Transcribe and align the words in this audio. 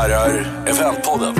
herrar, 0.00 0.46
Eventpodden. 0.66 1.34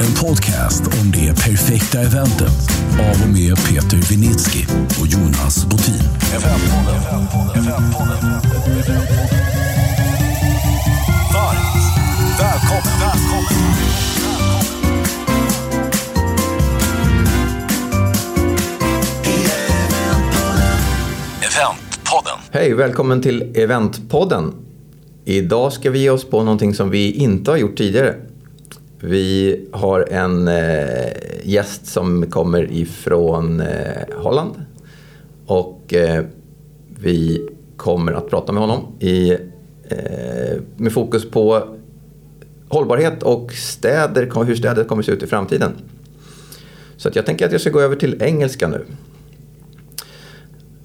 En 0.00 0.14
podcast 0.24 0.86
om 0.86 1.10
det 1.12 1.34
perfekta 1.34 1.98
eventet 1.98 2.58
av 2.92 3.22
och 3.24 3.32
med 3.32 3.56
Peter 3.56 3.96
Vinitsky 4.10 4.64
och 5.00 5.06
Jonas 5.06 5.66
Botin. 5.66 5.94
Eventpodden. 6.36 7.00
Eventpodden. 7.02 7.62
Eventpodden. 7.62 8.30
Varmt 11.34 11.76
välkommen. 12.40 13.00
välkommen. 13.00 13.44
Eventpodden. 21.42 22.38
Hej, 22.52 22.74
välkommen 22.74 23.22
till 23.22 23.52
Eventpodden. 23.56 24.52
Idag 25.26 25.72
ska 25.72 25.90
vi 25.90 25.98
ge 25.98 26.10
oss 26.10 26.24
på 26.24 26.42
någonting 26.42 26.74
som 26.74 26.90
vi 26.90 27.12
inte 27.12 27.50
har 27.50 27.58
gjort 27.58 27.76
tidigare. 27.76 28.14
Vi 29.00 29.60
har 29.72 30.08
en 30.10 30.48
eh, 30.48 31.08
gäst 31.42 31.86
som 31.86 32.30
kommer 32.30 32.72
ifrån 32.72 33.60
eh, 33.60 34.16
Holland. 34.16 34.54
Och 35.46 35.94
eh, 35.94 36.24
vi 37.00 37.48
kommer 37.76 38.12
att 38.12 38.30
prata 38.30 38.52
med 38.52 38.62
honom 38.62 38.80
i, 39.00 39.32
eh, 39.88 40.58
med 40.76 40.92
fokus 40.92 41.30
på 41.30 41.62
hållbarhet 42.68 43.22
och 43.22 43.52
städer, 43.52 44.44
hur 44.44 44.54
städer 44.54 44.84
kommer 44.84 45.02
att 45.02 45.06
se 45.06 45.12
ut 45.12 45.22
i 45.22 45.26
framtiden. 45.26 45.72
Så 46.96 47.08
att 47.08 47.16
jag 47.16 47.26
tänker 47.26 47.46
att 47.46 47.52
jag 47.52 47.60
ska 47.60 47.70
gå 47.70 47.80
över 47.80 47.96
till 47.96 48.22
engelska 48.22 48.68
nu. 48.68 48.84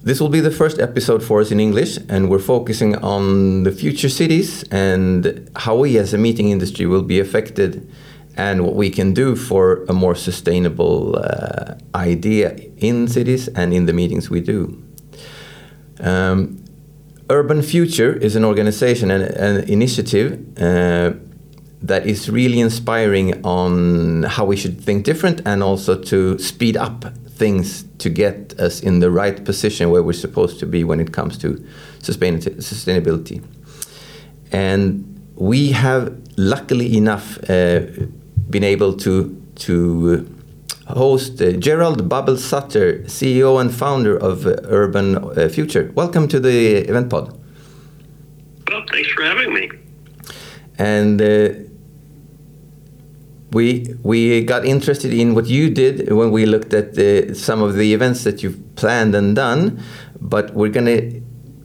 This 0.02 0.18
will 0.18 0.30
be 0.30 0.40
the 0.40 0.50
first 0.50 0.78
episode 0.78 1.22
for 1.22 1.42
us 1.42 1.50
in 1.50 1.60
English, 1.60 1.98
and 2.08 2.30
we're 2.30 2.38
focusing 2.38 2.96
on 2.96 3.64
the 3.64 3.70
future 3.70 4.08
cities 4.08 4.62
and 4.70 5.50
how 5.54 5.76
we 5.76 5.98
as 5.98 6.14
a 6.14 6.18
meeting 6.18 6.48
industry 6.48 6.86
will 6.86 7.02
be 7.02 7.20
affected 7.20 7.86
and 8.34 8.64
what 8.64 8.76
we 8.76 8.88
can 8.88 9.12
do 9.12 9.36
for 9.36 9.84
a 9.90 9.92
more 9.92 10.14
sustainable 10.14 11.16
uh, 11.16 11.74
idea 11.94 12.56
in 12.78 13.08
cities 13.08 13.48
and 13.48 13.74
in 13.74 13.84
the 13.84 13.92
meetings 13.92 14.30
we 14.30 14.40
do. 14.40 14.82
Um, 16.00 16.64
Urban 17.28 17.60
Future 17.60 18.14
is 18.14 18.36
an 18.36 18.44
organization 18.44 19.10
and 19.10 19.24
an 19.24 19.68
initiative 19.68 20.40
uh, 20.58 21.12
that 21.82 22.06
is 22.06 22.30
really 22.30 22.60
inspiring 22.60 23.44
on 23.44 24.22
how 24.22 24.46
we 24.46 24.56
should 24.56 24.80
think 24.80 25.04
different 25.04 25.42
and 25.44 25.62
also 25.62 25.94
to 25.94 26.38
speed 26.38 26.78
up 26.78 27.04
things 27.40 27.84
to 27.98 28.08
get 28.10 28.36
us 28.60 28.82
in 28.88 29.00
the 29.00 29.10
right 29.10 29.44
position 29.44 29.90
where 29.92 30.02
we're 30.02 30.22
supposed 30.26 30.60
to 30.60 30.66
be 30.66 30.84
when 30.84 31.00
it 31.00 31.10
comes 31.12 31.38
to 31.38 31.48
sustainability. 32.02 33.38
And 34.52 34.84
we 35.36 35.72
have, 35.72 36.02
luckily 36.36 36.96
enough, 36.96 37.26
uh, 37.48 37.80
been 38.54 38.64
able 38.74 38.92
to 39.04 39.14
to 39.66 39.70
host 40.86 41.40
uh, 41.42 41.52
Gerald 41.68 42.08
Babel-Sutter, 42.08 42.88
CEO 43.06 43.60
and 43.60 43.70
founder 43.84 44.16
of 44.16 44.46
uh, 44.46 44.56
Urban 44.80 45.16
uh, 45.16 45.48
Future. 45.48 45.84
Welcome 45.94 46.26
to 46.28 46.40
the 46.40 46.58
event 46.90 47.08
pod. 47.10 47.26
Well, 48.68 48.84
thanks 48.92 49.10
for 49.14 49.22
having 49.24 49.50
me. 49.54 49.70
and 50.78 51.20
uh, 51.20 51.69
we 53.52 53.94
we 54.02 54.44
got 54.44 54.64
interested 54.64 55.12
in 55.12 55.34
what 55.34 55.46
you 55.46 55.70
did 55.70 56.12
when 56.12 56.30
we 56.30 56.46
looked 56.46 56.72
at 56.72 56.94
the, 56.94 57.34
some 57.34 57.62
of 57.62 57.74
the 57.74 57.92
events 57.92 58.24
that 58.24 58.42
you've 58.42 58.60
planned 58.76 59.14
and 59.14 59.34
done. 59.34 59.82
But 60.20 60.54
we're 60.54 60.70
gonna 60.70 61.00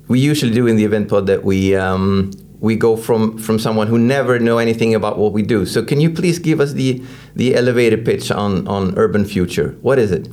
we 0.08 0.19
usually 0.19 0.53
do 0.53 0.67
in 0.67 0.75
the 0.75 0.86
event 0.86 1.09
pod 1.09 1.28
that 1.28 1.44
we 1.44 1.75
um, 1.75 2.31
we 2.59 2.75
go 2.75 2.95
from 2.97 3.38
from 3.38 3.59
someone 3.59 3.88
who 3.88 4.00
never 4.00 4.39
know 4.39 4.58
anything 4.58 4.95
about 4.95 5.17
what 5.17 5.31
we 5.33 5.44
do. 5.44 5.66
So 5.66 5.83
can 5.83 6.02
you 6.02 6.09
please 6.09 6.39
give 6.39 6.59
us 6.59 6.73
the 6.73 7.03
the 7.36 7.56
elevator 7.56 7.97
pitch 7.97 8.31
on 8.31 8.68
on 8.68 8.97
Urban 8.97 9.25
Future? 9.25 9.78
What 9.81 10.00
is 10.00 10.12
it? 10.12 10.28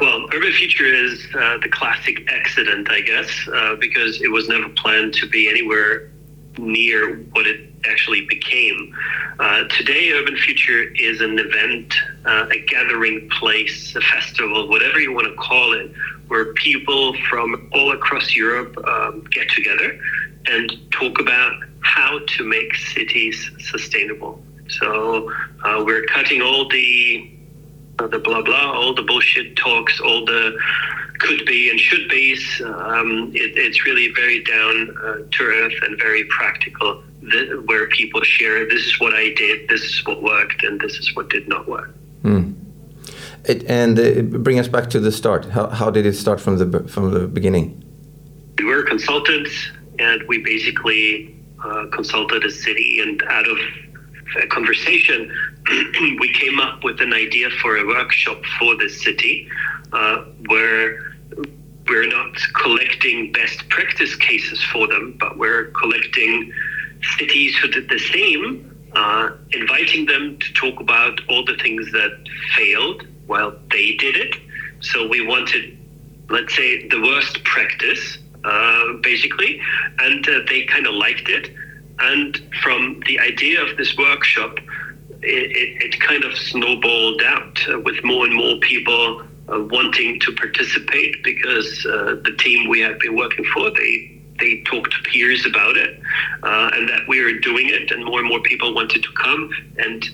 Well, 0.00 0.26
Urban 0.34 0.52
Future 0.52 0.84
is 0.84 1.26
uh, 1.34 1.56
the 1.62 1.70
classic 1.70 2.30
accident, 2.30 2.90
I 2.90 3.00
guess, 3.00 3.30
uh, 3.48 3.76
because 3.76 4.20
it 4.20 4.30
was 4.30 4.46
never 4.46 4.68
planned 4.68 5.14
to 5.14 5.26
be 5.26 5.48
anywhere 5.48 6.10
near 6.58 7.16
what 7.32 7.46
it 7.46 7.75
actually 7.84 8.26
became. 8.26 8.94
Uh, 9.38 9.64
today, 9.68 10.12
Urban 10.12 10.36
Future 10.36 10.84
is 10.98 11.20
an 11.20 11.38
event, 11.38 11.94
uh, 12.24 12.46
a 12.50 12.64
gathering 12.66 13.28
place, 13.38 13.94
a 13.94 14.00
festival, 14.00 14.68
whatever 14.68 14.98
you 14.98 15.12
want 15.12 15.26
to 15.26 15.34
call 15.34 15.72
it, 15.74 15.92
where 16.28 16.52
people 16.54 17.14
from 17.28 17.68
all 17.74 17.92
across 17.92 18.34
Europe 18.34 18.76
um, 18.88 19.24
get 19.30 19.48
together 19.50 19.98
and 20.46 20.72
talk 20.90 21.20
about 21.20 21.52
how 21.82 22.18
to 22.26 22.44
make 22.44 22.74
cities 22.74 23.50
sustainable. 23.58 24.40
So 24.68 25.30
uh, 25.64 25.82
we're 25.84 26.04
cutting 26.06 26.42
all 26.42 26.68
the 26.68 27.35
the 27.98 28.18
blah 28.18 28.42
blah, 28.42 28.72
all 28.72 28.94
the 28.94 29.02
bullshit 29.02 29.56
talks, 29.56 30.00
all 30.00 30.24
the 30.24 30.56
could 31.18 31.44
be 31.46 31.70
and 31.70 31.80
should 31.80 32.08
be's. 32.08 32.60
Um, 32.64 33.32
it, 33.34 33.56
it's 33.56 33.84
really 33.86 34.12
very 34.12 34.42
down 34.44 34.96
uh, 35.02 35.16
to 35.30 35.44
earth 35.44 35.72
and 35.82 35.98
very 35.98 36.24
practical, 36.24 37.02
th- 37.30 37.50
where 37.64 37.88
people 37.88 38.20
share 38.22 38.68
this 38.68 38.84
is 38.84 39.00
what 39.00 39.14
I 39.14 39.32
did, 39.34 39.68
this 39.68 39.82
is 39.82 40.04
what 40.04 40.22
worked, 40.22 40.62
and 40.62 40.80
this 40.80 40.98
is 40.98 41.14
what 41.16 41.30
did 41.30 41.48
not 41.48 41.66
work. 41.68 41.94
it 43.44 43.64
and 43.64 43.98
uh, 43.98 44.22
bring 44.38 44.58
us 44.58 44.68
back 44.68 44.90
to 44.90 45.00
the 45.00 45.12
start. 45.12 45.44
How, 45.46 45.68
how 45.68 45.90
did 45.90 46.06
it 46.06 46.14
start 46.14 46.40
from 46.40 46.58
the 46.58 46.88
from 46.88 47.12
the 47.12 47.26
beginning? 47.26 47.82
We 48.58 48.64
were 48.64 48.82
consultants, 48.82 49.52
and 49.98 50.22
we 50.28 50.38
basically 50.38 51.34
uh, 51.64 51.86
consulted 51.92 52.44
a 52.44 52.50
city, 52.50 53.00
and 53.00 53.22
out 53.24 53.48
of 53.48 53.58
a 54.42 54.46
conversation, 54.48 55.32
we 56.20 56.32
came 56.32 56.60
up 56.60 56.84
with 56.84 57.00
an 57.00 57.12
idea 57.12 57.50
for 57.62 57.76
a 57.76 57.86
workshop 57.86 58.42
for 58.58 58.76
this 58.76 59.02
city, 59.02 59.48
uh, 59.92 60.24
where 60.46 61.16
we're 61.88 62.08
not 62.08 62.36
collecting 62.54 63.32
best 63.32 63.68
practice 63.68 64.14
cases 64.16 64.62
for 64.72 64.86
them, 64.86 65.16
but 65.18 65.36
we're 65.38 65.66
collecting 65.66 66.52
cities 67.18 67.56
who 67.56 67.68
did 67.68 67.88
the 67.88 67.98
same, 67.98 68.76
uh, 68.94 69.30
inviting 69.52 70.06
them 70.06 70.38
to 70.38 70.52
talk 70.54 70.80
about 70.80 71.20
all 71.28 71.44
the 71.44 71.56
things 71.56 71.90
that 71.92 72.10
failed 72.56 73.06
while 73.26 73.54
they 73.70 73.94
did 73.96 74.16
it. 74.16 74.34
So 74.80 75.06
we 75.08 75.26
wanted, 75.26 75.78
let's 76.28 76.54
say, 76.56 76.88
the 76.88 77.00
worst 77.00 77.42
practice, 77.44 78.18
uh, 78.44 78.92
basically, 79.02 79.60
and 79.98 80.28
uh, 80.28 80.40
they 80.48 80.64
kind 80.64 80.86
of 80.86 80.94
liked 80.94 81.28
it. 81.28 81.50
And 81.98 82.38
from 82.62 83.00
the 83.06 83.18
idea 83.20 83.62
of 83.62 83.76
this 83.76 83.96
workshop, 83.96 84.58
it, 85.26 85.94
it, 85.94 86.00
kind 86.00 86.24
of 86.24 86.36
snowballed 86.36 87.20
out 87.22 87.58
uh, 87.68 87.80
with 87.80 88.02
more 88.04 88.24
and 88.24 88.34
more 88.34 88.56
people 88.60 89.22
uh, 89.52 89.60
wanting 89.70 90.20
to 90.20 90.32
participate 90.32 91.22
because 91.24 91.84
uh, 91.86 92.16
the 92.24 92.34
team 92.38 92.68
we 92.68 92.80
had 92.80 92.98
been 92.98 93.16
working 93.16 93.44
for, 93.52 93.70
they 93.70 94.12
they 94.38 94.62
talked 94.66 94.92
to 94.92 95.02
peers 95.10 95.46
about 95.46 95.76
it, 95.76 95.98
uh, 96.42 96.70
and 96.74 96.88
that 96.88 97.08
we 97.08 97.22
were 97.22 97.38
doing 97.40 97.68
it, 97.70 97.90
and 97.90 98.04
more 98.04 98.20
and 98.20 98.28
more 98.28 98.40
people 98.40 98.74
wanted 98.74 99.02
to 99.02 99.12
come. 99.12 99.50
And 99.78 100.06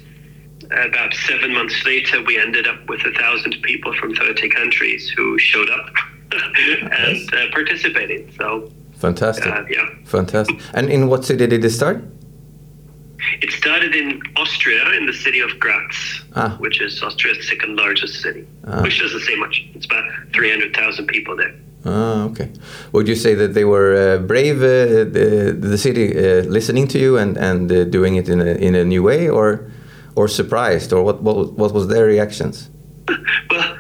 about 0.71 1.12
seven 1.15 1.53
months 1.53 1.84
later, 1.84 2.23
we 2.23 2.39
ended 2.39 2.67
up 2.69 2.89
with 2.89 3.00
a 3.05 3.12
thousand 3.12 3.56
people 3.62 3.93
from 3.94 4.15
30 4.15 4.49
countries 4.50 5.09
who 5.11 5.39
showed 5.39 5.69
up 5.71 5.91
and 6.33 7.34
uh, 7.34 7.47
participated. 7.53 8.33
So, 8.39 8.71
Fantastic. 8.94 9.47
uh, 9.47 9.65
yeah. 9.69 9.87
Fantastic. 10.05 10.61
And 10.73 10.89
in 10.89 11.09
what 11.09 11.25
city 11.25 11.47
did 11.49 11.65
it 11.65 11.71
start? 11.71 12.05
It 13.41 13.50
started 13.53 13.94
in 13.94 14.21
Austria, 14.37 14.83
in 14.99 15.06
the 15.06 15.12
city 15.12 15.41
of 15.41 15.50
Graz, 15.59 15.97
Ah. 16.34 16.56
which 16.59 16.81
is 16.81 17.03
Austria's 17.03 17.47
second 17.49 17.77
largest 17.77 18.15
city, 18.22 18.44
Ah. 18.66 18.83
which 18.83 18.99
doesn't 19.00 19.21
say 19.28 19.37
much. 19.37 19.65
It's 19.75 19.87
about 19.87 20.05
300,000 20.34 21.06
people 21.06 21.37
there. 21.37 21.55
Ah, 21.84 22.25
okay. 22.31 22.49
Would 22.93 23.09
you 23.09 23.16
say 23.16 23.34
that 23.34 23.55
they 23.55 23.65
were 23.65 23.91
uh, 23.97 24.19
brave, 24.27 24.59
uh, 24.62 25.05
the, 25.17 25.56
the 25.73 25.79
city, 25.79 26.06
uh, 26.17 26.43
listening 26.49 26.87
to 26.88 26.99
you 26.99 27.17
and, 27.19 27.37
and 27.37 27.70
uh, 27.73 27.85
doing 27.85 28.17
it 28.17 28.29
in 28.29 28.41
a, 28.41 28.52
in 28.67 28.75
a 28.75 28.85
new 28.85 29.02
way, 29.02 29.29
or 29.29 29.49
or 30.14 30.29
surprised, 30.29 30.93
or 30.93 31.02
what, 31.02 31.23
what, 31.23 31.55
what 31.55 31.73
was 31.73 31.87
their 31.88 32.05
reactions? 32.06 32.69
Well, 33.50 33.76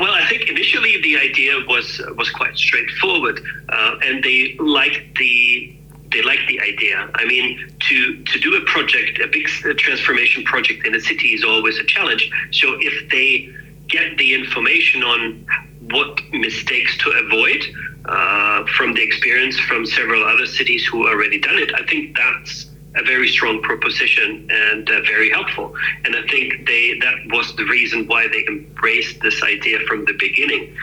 well, 0.00 0.12
I 0.12 0.24
think 0.28 0.48
initially 0.48 1.00
the 1.02 1.16
idea 1.18 1.52
was 1.68 2.00
was 2.16 2.28
quite 2.30 2.56
straightforward, 2.56 3.40
uh, 3.68 4.06
and 4.06 4.22
they 4.22 4.56
liked 4.60 5.16
the 5.18 5.74
they 6.10 6.22
like 6.22 6.40
the 6.48 6.60
idea. 6.60 7.10
I 7.14 7.24
mean, 7.24 7.58
to 7.88 8.24
to 8.24 8.38
do 8.40 8.56
a 8.56 8.60
project, 8.62 9.20
a 9.20 9.28
big 9.28 9.46
transformation 9.78 10.42
project 10.44 10.86
in 10.86 10.94
a 10.94 11.00
city 11.00 11.28
is 11.34 11.44
always 11.44 11.78
a 11.78 11.84
challenge. 11.84 12.30
So 12.52 12.76
if 12.80 13.10
they 13.10 13.54
get 13.88 14.16
the 14.18 14.34
information 14.34 15.02
on 15.02 15.46
what 15.90 16.20
mistakes 16.32 16.96
to 16.98 17.10
avoid 17.24 17.62
uh, 18.04 18.64
from 18.76 18.94
the 18.94 19.02
experience 19.02 19.58
from 19.60 19.86
several 19.86 20.22
other 20.24 20.46
cities 20.46 20.84
who 20.86 21.06
already 21.08 21.40
done 21.40 21.58
it, 21.58 21.74
I 21.74 21.84
think 21.86 22.16
that's 22.16 22.66
a 22.96 23.02
very 23.02 23.28
strong 23.28 23.62
proposition 23.62 24.48
and 24.50 24.88
uh, 24.90 25.00
very 25.02 25.30
helpful. 25.30 25.74
And 26.04 26.16
I 26.16 26.26
think 26.28 26.66
they 26.66 26.98
that 27.00 27.16
was 27.36 27.54
the 27.56 27.64
reason 27.64 28.06
why 28.06 28.28
they 28.28 28.44
embraced 28.48 29.20
this 29.20 29.42
idea 29.42 29.78
from 29.86 30.04
the 30.04 30.14
beginning. 30.14 30.74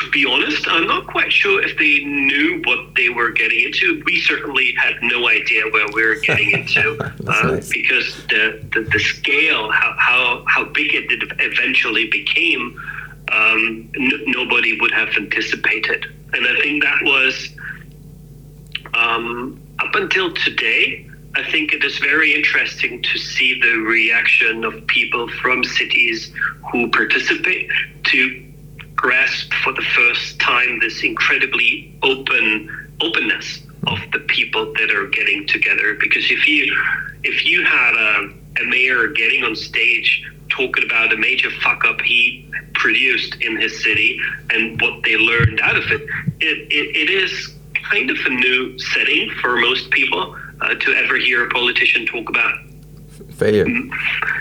To 0.00 0.10
be 0.10 0.24
honest, 0.26 0.66
I'm 0.68 0.86
not 0.86 1.06
quite 1.06 1.32
sure 1.32 1.62
if 1.62 1.76
they 1.76 2.04
knew 2.04 2.62
what 2.64 2.94
they 2.94 3.08
were 3.08 3.30
getting 3.30 3.64
into. 3.64 4.02
We 4.04 4.20
certainly 4.20 4.72
had 4.76 4.94
no 5.02 5.28
idea 5.28 5.64
where 5.70 5.86
we 5.92 6.06
were 6.06 6.16
getting 6.16 6.52
into 6.52 6.96
uh, 7.26 7.42
nice. 7.42 7.68
because 7.68 8.14
the, 8.28 8.64
the, 8.72 8.88
the 8.92 9.00
scale, 9.00 9.70
how, 9.70 9.94
how, 9.98 10.44
how 10.46 10.64
big 10.64 10.94
it 10.94 11.06
eventually 11.38 12.08
became, 12.10 12.80
um, 13.32 13.90
n- 13.96 14.22
nobody 14.26 14.78
would 14.80 14.92
have 14.92 15.08
anticipated. 15.16 16.06
And 16.32 16.46
I 16.46 16.60
think 16.60 16.82
that 16.82 17.02
was 17.02 17.48
um, 18.94 19.60
up 19.80 19.94
until 19.94 20.32
today, 20.34 21.08
I 21.34 21.50
think 21.50 21.72
it 21.72 21.84
is 21.84 21.98
very 21.98 22.34
interesting 22.34 23.02
to 23.02 23.18
see 23.18 23.60
the 23.60 23.74
reaction 23.78 24.64
of 24.64 24.86
people 24.86 25.28
from 25.40 25.62
cities 25.64 26.32
who 26.72 26.90
participate 26.90 27.70
to 28.04 28.47
grasp 28.98 29.52
for 29.62 29.72
the 29.72 29.86
first 29.94 30.40
time 30.40 30.80
this 30.80 31.04
incredibly 31.04 31.96
open 32.02 32.68
openness 33.00 33.60
of 33.86 33.98
the 34.12 34.18
people 34.26 34.72
that 34.74 34.90
are 34.90 35.06
getting 35.06 35.46
together. 35.46 35.96
Because 36.00 36.24
if 36.30 36.46
you 36.48 36.76
if 37.22 37.46
you 37.46 37.64
had 37.64 37.94
a, 37.94 38.32
a 38.60 38.64
mayor 38.66 39.06
getting 39.08 39.44
on 39.44 39.54
stage 39.54 40.24
talking 40.48 40.84
about 40.84 41.12
a 41.12 41.16
major 41.16 41.48
fuck 41.62 41.84
up 41.84 42.00
he 42.00 42.50
produced 42.74 43.36
in 43.40 43.56
his 43.60 43.82
city 43.82 44.18
and 44.50 44.80
what 44.80 45.02
they 45.04 45.16
learned 45.16 45.60
out 45.60 45.76
of 45.76 45.84
it, 45.90 46.02
it, 46.40 46.58
it, 46.70 46.96
it 46.96 47.10
is 47.10 47.54
kind 47.90 48.10
of 48.10 48.16
a 48.26 48.30
new 48.30 48.76
setting 48.78 49.30
for 49.40 49.56
most 49.56 49.90
people 49.90 50.36
uh, 50.60 50.74
to 50.74 50.92
ever 50.94 51.16
hear 51.18 51.46
a 51.46 51.50
politician 51.50 52.04
talk 52.04 52.28
about 52.28 52.54
Failure. 53.38 53.66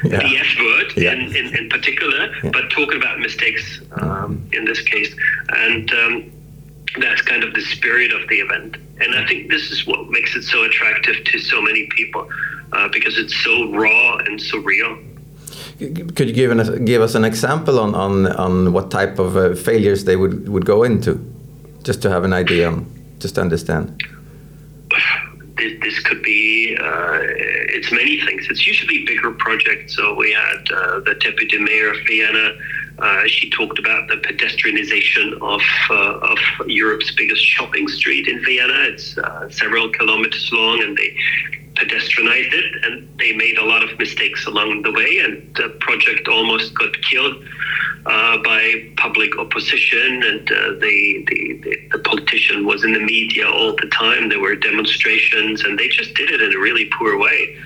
Yeah. 0.03 0.19
the 0.19 0.37
F 0.37 0.51
word 0.59 0.93
Yeah. 0.97 1.13
in, 1.13 1.35
in, 1.35 1.55
in 1.55 1.69
particular, 1.69 2.21
Yeah. 2.43 2.49
but 2.51 2.69
talking 2.71 2.97
about 2.97 3.19
mistakes 3.19 3.79
um, 4.01 4.31
in 4.53 4.65
this 4.65 4.81
case. 4.81 5.11
And 5.49 5.91
um, 5.93 6.31
that's 6.99 7.21
kind 7.21 7.43
of 7.43 7.53
the 7.53 7.61
spirit 7.61 8.11
of 8.11 8.27
the 8.29 8.37
event. 8.45 8.77
And 9.01 9.13
I 9.15 9.25
think 9.27 9.49
this 9.51 9.71
is 9.71 9.85
what 9.85 10.09
makes 10.09 10.35
it 10.35 10.43
so 10.43 10.63
attractive 10.63 11.23
to 11.23 11.39
so 11.39 11.61
many 11.61 11.87
people 11.95 12.27
uh, 12.73 12.87
because 12.89 13.17
it's 13.19 13.35
so 13.43 13.71
raw 13.71 14.17
and 14.17 14.41
so 14.41 14.57
real. 14.59 14.97
Could 16.15 16.27
you 16.29 16.33
give, 16.33 16.49
an, 16.51 16.85
give 16.85 17.01
us 17.03 17.13
an 17.13 17.23
example 17.23 17.79
on, 17.79 17.93
on, 17.93 18.25
on 18.45 18.73
what 18.73 18.89
type 18.89 19.19
of 19.19 19.37
uh, 19.37 19.53
failures 19.53 20.05
they 20.05 20.15
would, 20.15 20.49
would 20.49 20.65
go 20.65 20.81
into? 20.83 21.19
Just 21.83 22.01
to 22.01 22.09
have 22.09 22.23
an 22.23 22.33
idea, 22.33 22.73
just 23.19 23.35
to 23.35 23.41
understand. 23.41 24.01
this, 25.57 25.73
this 25.81 25.99
could 26.01 26.21
be 26.21 26.77
uh, 26.79 27.19
it's 27.75 27.91
many 27.91 28.21
things 28.21 28.47
it's 28.49 28.65
usually 28.65 29.05
bigger 29.05 29.31
projects 29.31 29.95
so 29.95 30.15
we 30.15 30.31
had 30.31 30.71
uh, 30.73 30.99
the 31.01 31.15
deputy 31.19 31.57
mayor 31.57 31.91
of 31.91 31.97
vienna 32.07 32.51
uh, 32.99 33.27
she 33.27 33.49
talked 33.51 33.77
about 33.77 34.07
the 34.07 34.15
pedestrianization 34.15 35.33
of 35.41 35.61
uh, 35.91 36.31
of 36.31 36.37
Europe's 36.65 37.13
biggest 37.13 37.45
shopping 37.45 37.87
street 37.87 38.27
in 38.27 38.43
Vienna. 38.43 38.73
It's 38.89 39.15
uh, 39.19 39.47
several 39.49 39.91
kilometers 39.91 40.49
long, 40.51 40.81
and 40.81 40.97
they 40.97 41.15
pedestrianized 41.77 42.53
it, 42.53 42.85
and 42.85 43.07
they 43.19 43.33
made 43.33 43.57
a 43.57 43.65
lot 43.65 43.83
of 43.83 43.97
mistakes 43.99 44.45
along 44.45 44.81
the 44.81 44.91
way, 44.91 45.19
and 45.23 45.55
the 45.55 45.69
project 45.79 46.27
almost 46.27 46.73
got 46.73 46.91
killed 47.03 47.43
uh, 48.05 48.37
by 48.43 48.89
public 48.97 49.37
opposition, 49.37 50.23
and 50.23 50.51
uh, 50.51 50.71
the, 50.79 51.25
the, 51.27 51.87
the 51.91 51.99
politician 51.99 52.65
was 52.65 52.83
in 52.83 52.93
the 52.93 52.99
media 52.99 53.47
all 53.49 53.75
the 53.75 53.89
time. 53.91 54.29
There 54.29 54.39
were 54.39 54.55
demonstrations, 54.55 55.63
and 55.63 55.77
they 55.77 55.87
just 55.89 56.13
did 56.15 56.31
it 56.31 56.41
in 56.41 56.53
a 56.53 56.59
really 56.59 56.89
poor 56.97 57.17
way. 57.17 57.57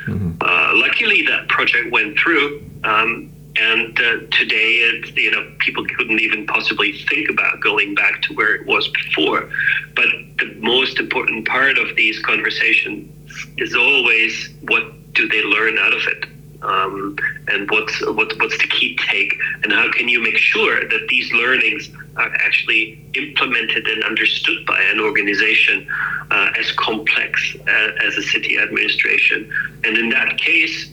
Uh, 0.41 0.71
luckily, 0.75 1.21
that 1.27 1.47
project 1.47 1.91
went 1.91 2.17
through. 2.17 2.67
Um, 2.83 3.31
and 3.57 3.99
uh, 3.99 4.17
today, 4.31 4.79
it, 4.79 5.15
you 5.15 5.29
know, 5.29 5.45
people 5.59 5.85
couldn't 5.97 6.19
even 6.19 6.47
possibly 6.47 6.97
think 7.09 7.29
about 7.29 7.59
going 7.59 7.93
back 7.95 8.21
to 8.23 8.33
where 8.33 8.55
it 8.55 8.65
was 8.65 8.87
before. 8.87 9.49
But 9.93 10.05
the 10.39 10.55
most 10.59 10.99
important 10.99 11.47
part 11.47 11.77
of 11.77 11.95
these 11.95 12.19
conversations 12.21 13.09
is 13.57 13.75
always 13.75 14.49
what 14.61 14.83
do 15.13 15.27
they 15.27 15.43
learn 15.43 15.77
out 15.77 15.93
of 15.93 16.01
it, 16.07 16.25
um, 16.61 17.17
and 17.47 17.69
what's 17.69 18.01
what, 18.07 18.31
what's 18.39 18.57
the 18.57 18.67
key 18.67 18.97
take, 19.07 19.33
and 19.63 19.71
how 19.71 19.91
can 19.91 20.07
you 20.07 20.21
make 20.21 20.37
sure 20.37 20.87
that 20.87 21.07
these 21.09 21.31
learnings 21.33 21.89
are 22.17 22.33
actually 22.35 23.03
implemented 23.13 23.87
and 23.87 24.03
understood 24.03 24.65
by 24.65 24.81
an 24.81 24.99
organization 24.99 25.87
uh, 26.29 26.51
as 26.59 26.71
complex 26.73 27.55
uh, 27.67 28.05
as 28.05 28.17
a 28.17 28.23
city 28.23 28.57
administration. 28.57 29.51
And 29.83 29.97
in 29.97 30.09
that 30.09 30.37
case, 30.37 30.91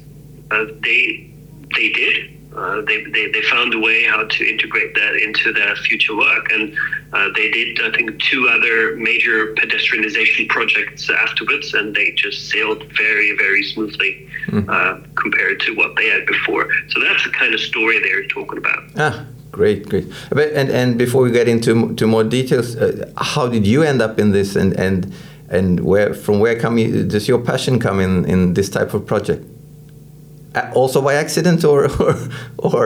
uh, 0.51 0.67
they 0.83 1.31
they 1.75 1.91
did. 1.93 2.38
Uh, 2.57 2.81
they, 2.83 3.05
they, 3.05 3.31
they 3.31 3.43
found 3.43 3.75
a 3.75 3.79
way 3.79 4.05
how 4.05 4.25
to 4.25 4.45
integrate 4.45 4.95
that 4.95 5.15
into 5.17 5.53
their 5.53 5.77
future 5.77 6.17
work. 6.17 6.51
And 6.51 6.75
uh, 7.13 7.29
they 7.37 7.51
did, 7.51 7.81
I 7.81 7.95
think, 7.95 8.21
two 8.23 8.49
other 8.49 8.97
major 8.97 9.55
pedestrianization 9.55 10.49
projects 10.49 11.09
afterwards, 11.11 11.75
and 11.75 11.95
they 11.95 12.13
just 12.13 12.49
sailed 12.51 12.85
very, 12.97 13.37
very 13.37 13.63
smoothly 13.65 14.29
uh, 14.53 15.01
compared 15.15 15.61
to 15.61 15.75
what 15.75 15.95
they 15.97 16.09
had 16.09 16.27
before. 16.27 16.69
So 16.89 17.01
that's 17.01 17.23
the 17.25 17.31
kind 17.31 17.55
of 17.55 17.61
story 17.61 18.01
they're 18.01 18.27
talking 18.27 18.59
about. 18.59 18.83
Ah, 18.97 19.27
great, 19.53 19.89
great. 19.89 20.07
But, 20.31 20.53
and, 20.53 20.71
and 20.71 20.99
before 20.99 21.23
we 21.23 21.31
get 21.31 21.49
into 21.49 21.95
to 21.95 22.07
more 22.07 22.25
details, 22.25 22.77
uh, 22.77 23.13
how 23.17 23.49
did 23.49 23.67
you 23.67 23.83
end 23.83 24.01
up 24.01 24.19
in 24.19 24.33
this, 24.33 24.57
and 24.57 24.73
and 24.79 25.13
and 25.51 25.81
where 25.81 26.15
from 26.15 26.41
where 26.41 26.59
come 26.59 26.79
you, 26.79 27.05
does 27.05 27.29
your 27.29 27.41
passion 27.41 27.79
come 27.79 28.01
in 28.01 28.25
in 28.25 28.55
this 28.55 28.69
type 28.69 28.95
of 28.95 29.07
project? 29.07 29.45
Uh, 30.59 30.73
also 30.75 31.01
by 31.01 31.15
accident, 31.15 31.65
or 31.65 31.85
or, 32.03 32.15
or 32.59 32.85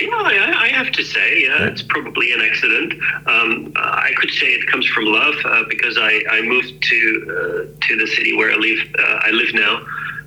Yeah, 0.00 0.08
I, 0.12 0.66
I 0.66 0.68
have 0.68 0.90
to 0.92 1.04
say, 1.04 1.42
yeah, 1.42 1.66
it's 1.70 1.82
probably 1.82 2.32
an 2.32 2.40
accident. 2.40 2.92
Um, 3.26 3.72
I 3.76 4.12
could 4.16 4.30
say 4.30 4.46
it 4.58 4.66
comes 4.66 4.86
from 4.86 5.04
love 5.04 5.34
uh, 5.44 5.64
because 5.68 5.96
I, 5.98 6.12
I 6.30 6.40
moved 6.42 6.82
to 6.82 7.00
uh, 7.36 7.86
to 7.86 7.96
the 7.96 8.06
city 8.16 8.32
where 8.36 8.50
I 8.50 8.56
live. 8.56 8.80
Uh, 8.98 9.28
I 9.28 9.30
live 9.30 9.52
now 9.54 9.74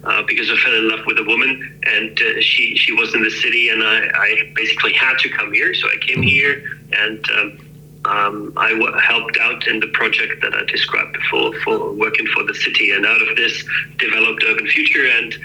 uh, 0.03 0.23
because 0.27 0.49
I 0.49 0.57
fell 0.57 0.75
in 0.75 0.89
love 0.89 1.05
with 1.05 1.17
a 1.17 1.23
woman, 1.23 1.79
and 1.83 2.21
uh, 2.21 2.41
she 2.41 2.75
she 2.75 2.91
was 2.91 3.13
in 3.15 3.23
the 3.23 3.31
city, 3.31 3.69
and 3.69 3.83
I, 3.83 3.97
I 4.27 4.51
basically 4.55 4.93
had 4.93 5.17
to 5.19 5.29
come 5.29 5.51
here. 5.53 5.73
So 5.73 5.87
I 5.87 5.97
came 6.07 6.21
here, 6.21 6.63
and 6.91 7.19
um, 7.37 7.59
um, 8.05 8.53
I 8.57 8.71
w- 8.71 8.97
helped 8.97 9.37
out 9.39 9.65
in 9.67 9.79
the 9.79 9.87
project 9.87 10.41
that 10.41 10.53
I 10.53 10.65
described 10.65 11.13
before 11.13 11.53
for 11.63 11.93
working 11.93 12.27
for 12.27 12.43
the 12.43 12.53
city, 12.53 12.91
and 12.91 13.05
out 13.05 13.21
of 13.21 13.35
this 13.35 13.63
developed 13.97 14.43
Urban 14.45 14.67
Future, 14.67 15.07
and 15.07 15.35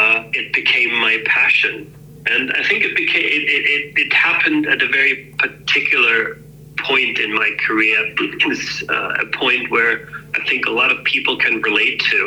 uh, 0.00 0.24
it 0.32 0.52
became 0.52 0.92
my 0.94 1.18
passion. 1.26 1.94
And 2.26 2.52
I 2.52 2.62
think 2.68 2.84
it 2.84 2.94
became 2.96 3.24
it, 3.24 3.64
it, 3.74 3.98
it, 3.98 4.12
happened 4.12 4.66
at 4.66 4.82
a 4.82 4.88
very 4.88 5.34
particular 5.38 6.38
point 6.78 7.18
in 7.18 7.34
my 7.34 7.50
career. 7.66 7.98
It's 8.52 8.82
uh, 8.88 9.24
a 9.24 9.26
point 9.36 9.70
where 9.70 10.08
I 10.34 10.40
think 10.48 10.66
a 10.66 10.70
lot 10.70 10.90
of 10.90 11.04
people 11.04 11.36
can 11.36 11.60
relate 11.62 12.00
to. 12.10 12.20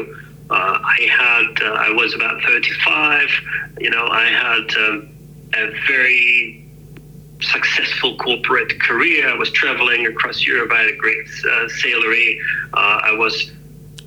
Uh, 0.49 0.77
I 0.97 0.99
had 1.21 1.51
uh, 1.67 1.87
I 1.87 1.89
was 1.91 2.13
about 2.13 2.41
35. 2.43 3.29
You 3.79 3.89
know, 3.89 4.05
I 4.07 4.25
had 4.25 4.65
um, 4.85 5.09
a 5.55 5.65
very 5.87 6.63
successful 7.41 8.17
corporate 8.17 8.79
career. 8.81 9.29
I 9.29 9.37
was 9.37 9.51
traveling 9.51 10.05
across 10.07 10.45
Europe. 10.45 10.71
I 10.71 10.81
had 10.83 10.91
a 10.91 10.97
great 10.97 11.27
uh, 11.27 11.67
salary. 11.69 12.39
Uh, 12.73 13.11
I 13.11 13.13
was 13.23 13.51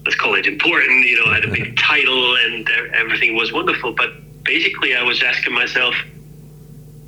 let's 0.06 0.16
call 0.16 0.36
it 0.36 0.46
important. 0.46 1.04
You 1.04 1.16
know, 1.18 1.32
I 1.32 1.34
had 1.34 1.44
a 1.44 1.50
big 1.50 1.76
title 1.76 2.36
and 2.36 2.68
everything 2.94 3.34
was 3.34 3.52
wonderful. 3.52 3.92
But 3.92 4.10
basically, 4.44 4.94
I 4.94 5.02
was 5.02 5.22
asking 5.22 5.52
myself, 5.52 5.94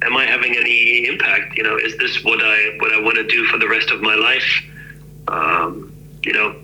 am 0.02 0.17
I 0.17 0.26
having 0.26 0.57
any 0.57 1.07
impact? 1.07 1.57
You 1.57 1.62
know, 1.62 1.76
is 1.76 1.97
this 1.99 2.23
what 2.25 2.40
I 2.43 2.76
what 2.81 2.93
I 2.93 3.00
want 3.00 3.17
to 3.17 3.26
do 3.26 3.45
for 3.45 3.59
the 3.59 3.69
rest 3.69 3.90
of 3.90 4.02
my 4.02 4.17
life? 4.17 4.64
Um, 5.28 5.95
you 6.25 6.33
know, 6.33 6.57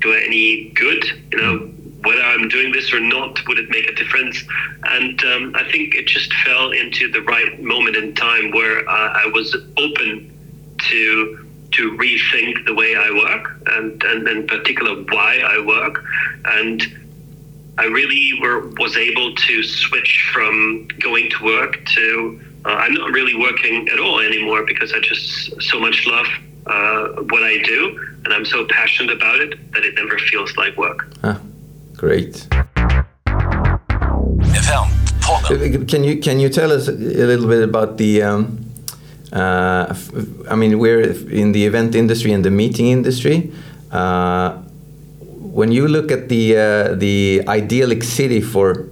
do 0.00 0.14
I 0.14 0.22
any 0.24 0.70
good? 0.70 1.04
You 1.32 1.38
know, 1.38 1.58
whether 2.04 2.22
I'm 2.22 2.48
doing 2.48 2.70
this 2.72 2.92
or 2.92 3.00
not, 3.00 3.44
would 3.48 3.58
it 3.58 3.68
make 3.68 3.90
a 3.90 3.94
difference? 3.94 4.44
And 4.84 5.22
um, 5.24 5.52
I 5.56 5.68
think 5.70 5.96
it 5.96 6.06
just 6.06 6.32
fell 6.44 6.70
into 6.70 7.10
the 7.10 7.22
right 7.22 7.60
moment 7.60 7.96
in 7.96 8.14
time 8.14 8.52
where 8.52 8.88
uh, 8.88 9.12
I 9.24 9.28
was 9.34 9.56
open 9.76 10.32
to 10.90 11.47
to 11.72 11.92
rethink 11.96 12.64
the 12.64 12.74
way 12.74 12.96
I 12.96 13.10
work 13.10 13.60
and, 13.66 14.02
and 14.02 14.26
in 14.26 14.46
particular 14.46 14.94
why 15.02 15.40
I 15.44 15.64
work. 15.64 16.02
And 16.44 16.82
I 17.78 17.84
really 17.84 18.38
were, 18.40 18.68
was 18.78 18.96
able 18.96 19.34
to 19.34 19.62
switch 19.62 20.30
from 20.32 20.88
going 21.00 21.30
to 21.30 21.44
work 21.44 21.84
to 21.94 22.40
uh, 22.64 22.70
I'm 22.70 22.94
not 22.94 23.12
really 23.12 23.36
working 23.36 23.88
at 23.88 24.00
all 24.00 24.20
anymore 24.20 24.64
because 24.66 24.92
I 24.92 25.00
just 25.00 25.62
so 25.62 25.78
much 25.78 26.06
love 26.06 26.26
uh, 26.66 27.22
what 27.30 27.42
I 27.44 27.62
do 27.62 27.98
and 28.24 28.34
I'm 28.34 28.44
so 28.44 28.66
passionate 28.66 29.16
about 29.16 29.40
it 29.40 29.72
that 29.72 29.84
it 29.84 29.94
never 29.94 30.18
feels 30.18 30.56
like 30.56 30.76
work. 30.76 31.08
ah, 31.24 31.40
great. 31.96 32.46
Can 35.88 36.04
you 36.04 36.18
can 36.20 36.40
you 36.40 36.48
tell 36.48 36.72
us 36.72 36.88
a 36.88 36.92
little 36.92 37.48
bit 37.48 37.62
about 37.62 37.96
the? 37.96 38.22
Um, 38.22 38.67
uh, 39.32 39.94
I 40.50 40.54
mean, 40.54 40.78
we're 40.78 41.02
in 41.28 41.52
the 41.52 41.66
event 41.66 41.94
industry 41.94 42.32
and 42.32 42.44
the 42.44 42.50
meeting 42.50 42.88
industry. 42.88 43.52
Uh, 43.90 44.56
when 45.20 45.72
you 45.72 45.88
look 45.88 46.10
at 46.10 46.28
the 46.28 46.56
uh, 46.56 46.94
the 46.94 47.42
idyllic 47.48 48.02
city 48.02 48.40
for 48.40 48.88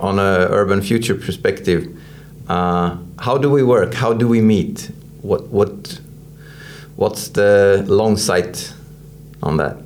on 0.00 0.18
a 0.18 0.48
urban 0.50 0.80
future 0.80 1.14
perspective, 1.14 1.96
uh, 2.48 2.96
how 3.18 3.38
do 3.38 3.50
we 3.50 3.62
work? 3.62 3.94
How 3.94 4.12
do 4.12 4.26
we 4.28 4.40
meet? 4.40 4.90
What 5.22 5.48
what 5.48 6.00
what's 6.96 7.28
the 7.28 7.84
long 7.86 8.16
sight 8.16 8.72
on 9.42 9.58
that? 9.58 9.85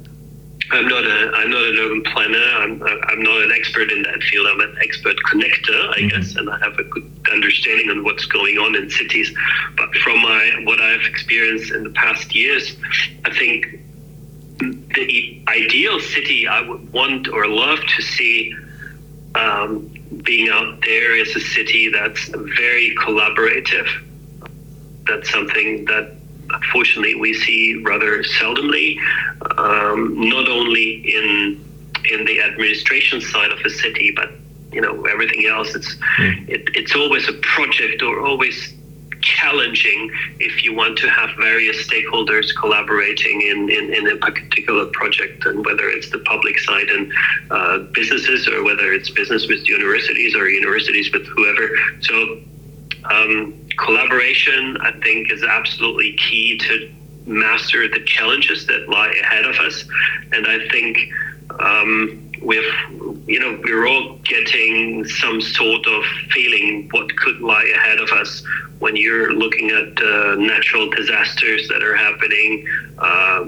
I'm 0.72 0.86
not 0.86 1.04
a 1.04 1.32
I'm 1.34 1.50
not 1.50 1.64
an 1.64 1.76
urban 1.78 2.02
planner. 2.04 2.44
I'm 2.58 2.82
I'm 2.82 3.22
not 3.22 3.42
an 3.42 3.52
expert 3.52 3.90
in 3.90 4.02
that 4.02 4.22
field. 4.22 4.46
I'm 4.46 4.60
an 4.60 4.76
expert 4.82 5.16
connector, 5.30 5.96
I 5.96 6.08
guess, 6.08 6.36
and 6.36 6.48
I 6.48 6.58
have 6.58 6.78
a 6.78 6.84
good 6.84 7.10
understanding 7.32 7.90
on 7.90 8.04
what's 8.04 8.24
going 8.26 8.56
on 8.58 8.76
in 8.76 8.88
cities. 8.88 9.34
But 9.76 9.92
from 9.96 10.22
my 10.22 10.62
what 10.64 10.80
I've 10.80 11.02
experienced 11.02 11.72
in 11.72 11.82
the 11.82 11.90
past 11.90 12.34
years, 12.34 12.76
I 13.24 13.36
think 13.36 13.80
the 14.60 15.42
ideal 15.48 15.98
city 15.98 16.46
I 16.46 16.60
would 16.60 16.92
want 16.92 17.28
or 17.28 17.48
love 17.48 17.80
to 17.96 18.02
see 18.02 18.54
um, 19.34 19.92
being 20.24 20.50
out 20.50 20.80
there 20.82 21.16
is 21.16 21.34
a 21.34 21.40
city 21.40 21.88
that's 21.88 22.28
very 22.28 22.94
collaborative. 22.96 23.88
That's 25.06 25.30
something 25.30 25.84
that 25.86 26.19
unfortunately 26.54 27.14
we 27.14 27.34
see 27.34 27.82
rather 27.84 28.22
seldomly, 28.22 28.96
um, 29.58 30.28
not 30.28 30.48
only 30.48 31.02
in 31.14 31.64
in 32.10 32.24
the 32.24 32.40
administration 32.42 33.20
side 33.20 33.52
of 33.52 33.58
a 33.60 33.70
city, 33.70 34.12
but 34.14 34.30
you 34.72 34.80
know 34.80 35.04
everything 35.04 35.46
else. 35.46 35.74
It's 35.74 35.96
it, 36.18 36.68
it's 36.74 36.94
always 36.94 37.28
a 37.28 37.34
project 37.34 38.02
or 38.02 38.20
always 38.20 38.74
challenging 39.20 40.10
if 40.38 40.64
you 40.64 40.74
want 40.74 40.96
to 40.98 41.08
have 41.08 41.30
various 41.38 41.86
stakeholders 41.86 42.46
collaborating 42.58 43.42
in, 43.42 43.70
in, 43.70 43.92
in 43.94 44.08
a 44.08 44.16
particular 44.16 44.86
project 44.86 45.44
and 45.46 45.64
whether 45.64 45.88
it's 45.88 46.10
the 46.10 46.18
public 46.20 46.58
side 46.58 46.88
and 46.88 47.12
uh, 47.50 47.78
businesses 47.92 48.48
or 48.48 48.64
whether 48.64 48.92
it's 48.92 49.10
business 49.10 49.46
with 49.46 49.68
universities 49.68 50.34
or 50.34 50.48
universities 50.48 51.10
with 51.12 51.26
whoever 51.36 51.68
so 52.00 52.38
um, 53.04 53.54
collaboration 53.76 54.76
i 54.82 54.92
think 55.02 55.30
is 55.32 55.42
absolutely 55.42 56.12
key 56.16 56.58
to 56.58 56.92
master 57.26 57.88
the 57.88 58.00
challenges 58.04 58.66
that 58.66 58.88
lie 58.88 59.12
ahead 59.22 59.44
of 59.44 59.56
us. 59.56 59.84
And 60.32 60.46
i 60.46 60.68
think 60.68 60.98
um, 61.58 62.30
with 62.42 62.64
you 63.26 63.38
know 63.38 63.60
we're 63.64 63.86
all 63.86 64.16
getting 64.24 65.04
some 65.04 65.40
sort 65.40 65.86
of 65.86 66.04
feeling 66.30 66.88
what 66.90 67.14
could 67.16 67.40
lie 67.40 67.70
ahead 67.76 67.98
of 67.98 68.10
us 68.10 68.42
when 68.78 68.96
you're 68.96 69.34
looking 69.34 69.70
at 69.70 70.02
uh, 70.02 70.36
natural 70.36 70.88
disasters 70.90 71.68
that 71.68 71.82
are 71.82 71.94
happening 71.94 72.66
uh, 72.98 73.44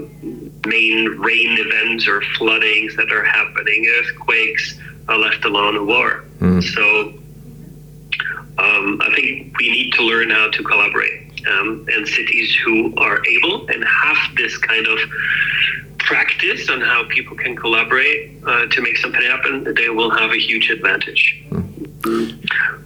main 0.67 1.05
rain 1.17 1.57
events 1.57 2.07
or 2.07 2.21
floodings 2.37 2.95
that 2.95 3.11
are 3.11 3.23
happening 3.23 3.87
earthquakes 3.99 4.79
uh, 5.09 5.17
left 5.17 5.43
alone 5.43 5.75
a 5.75 5.83
war. 5.83 6.23
So 6.61 7.13
um, 8.57 9.01
I 9.01 9.13
think 9.15 9.57
we 9.57 9.71
need 9.71 9.93
to 9.93 10.03
learn 10.03 10.29
how 10.29 10.49
to 10.51 10.63
collaborate. 10.63 11.21
Um, 11.45 11.85
and 11.91 12.07
cities 12.07 12.55
who 12.63 12.95
are 12.95 13.21
able 13.27 13.67
and 13.67 13.83
have 13.83 14.17
this 14.37 14.57
kind 14.57 14.87
of 14.87 14.97
practice 15.99 16.69
on 16.69 16.79
how 16.79 17.03
people 17.09 17.35
can 17.35 17.55
collaborate 17.55 18.41
uh, 18.45 18.67
to 18.67 18.81
make 18.81 18.95
something 18.97 19.21
happen, 19.21 19.73
they 19.75 19.89
will 19.89 20.09
have 20.09 20.31
a 20.31 20.37
huge 20.37 20.69
advantage. 20.69 21.43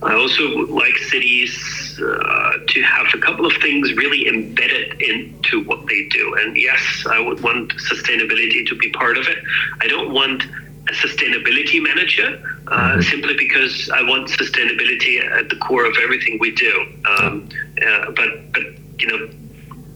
I 0.03 0.13
also 0.13 0.57
would 0.57 0.69
like 0.69 0.95
cities 0.97 1.99
uh, 1.99 2.51
to 2.67 2.81
have 2.83 3.07
a 3.13 3.17
couple 3.17 3.45
of 3.45 3.53
things 3.53 3.93
really 3.93 4.27
embedded 4.27 5.01
into 5.01 5.63
what 5.63 5.87
they 5.87 6.07
do. 6.09 6.35
And 6.39 6.55
yes, 6.55 7.03
I 7.09 7.19
would 7.19 7.41
want 7.41 7.73
sustainability 7.73 8.67
to 8.67 8.75
be 8.75 8.89
part 8.91 9.17
of 9.17 9.27
it. 9.27 9.39
I 9.81 9.87
don't 9.87 10.13
want 10.13 10.43
a 10.89 10.93
sustainability 10.93 11.81
manager 11.81 12.41
uh, 12.67 13.01
simply 13.01 13.35
because 13.35 13.89
I 13.93 14.01
want 14.03 14.29
sustainability 14.29 15.23
at 15.39 15.49
the 15.49 15.55
core 15.57 15.85
of 15.85 15.95
everything 16.01 16.37
we 16.39 16.51
do. 16.51 16.73
Um, 17.05 17.49
uh, 17.85 18.11
but, 18.11 18.51
but, 18.53 18.63
you 18.99 19.07
know, 19.07 19.29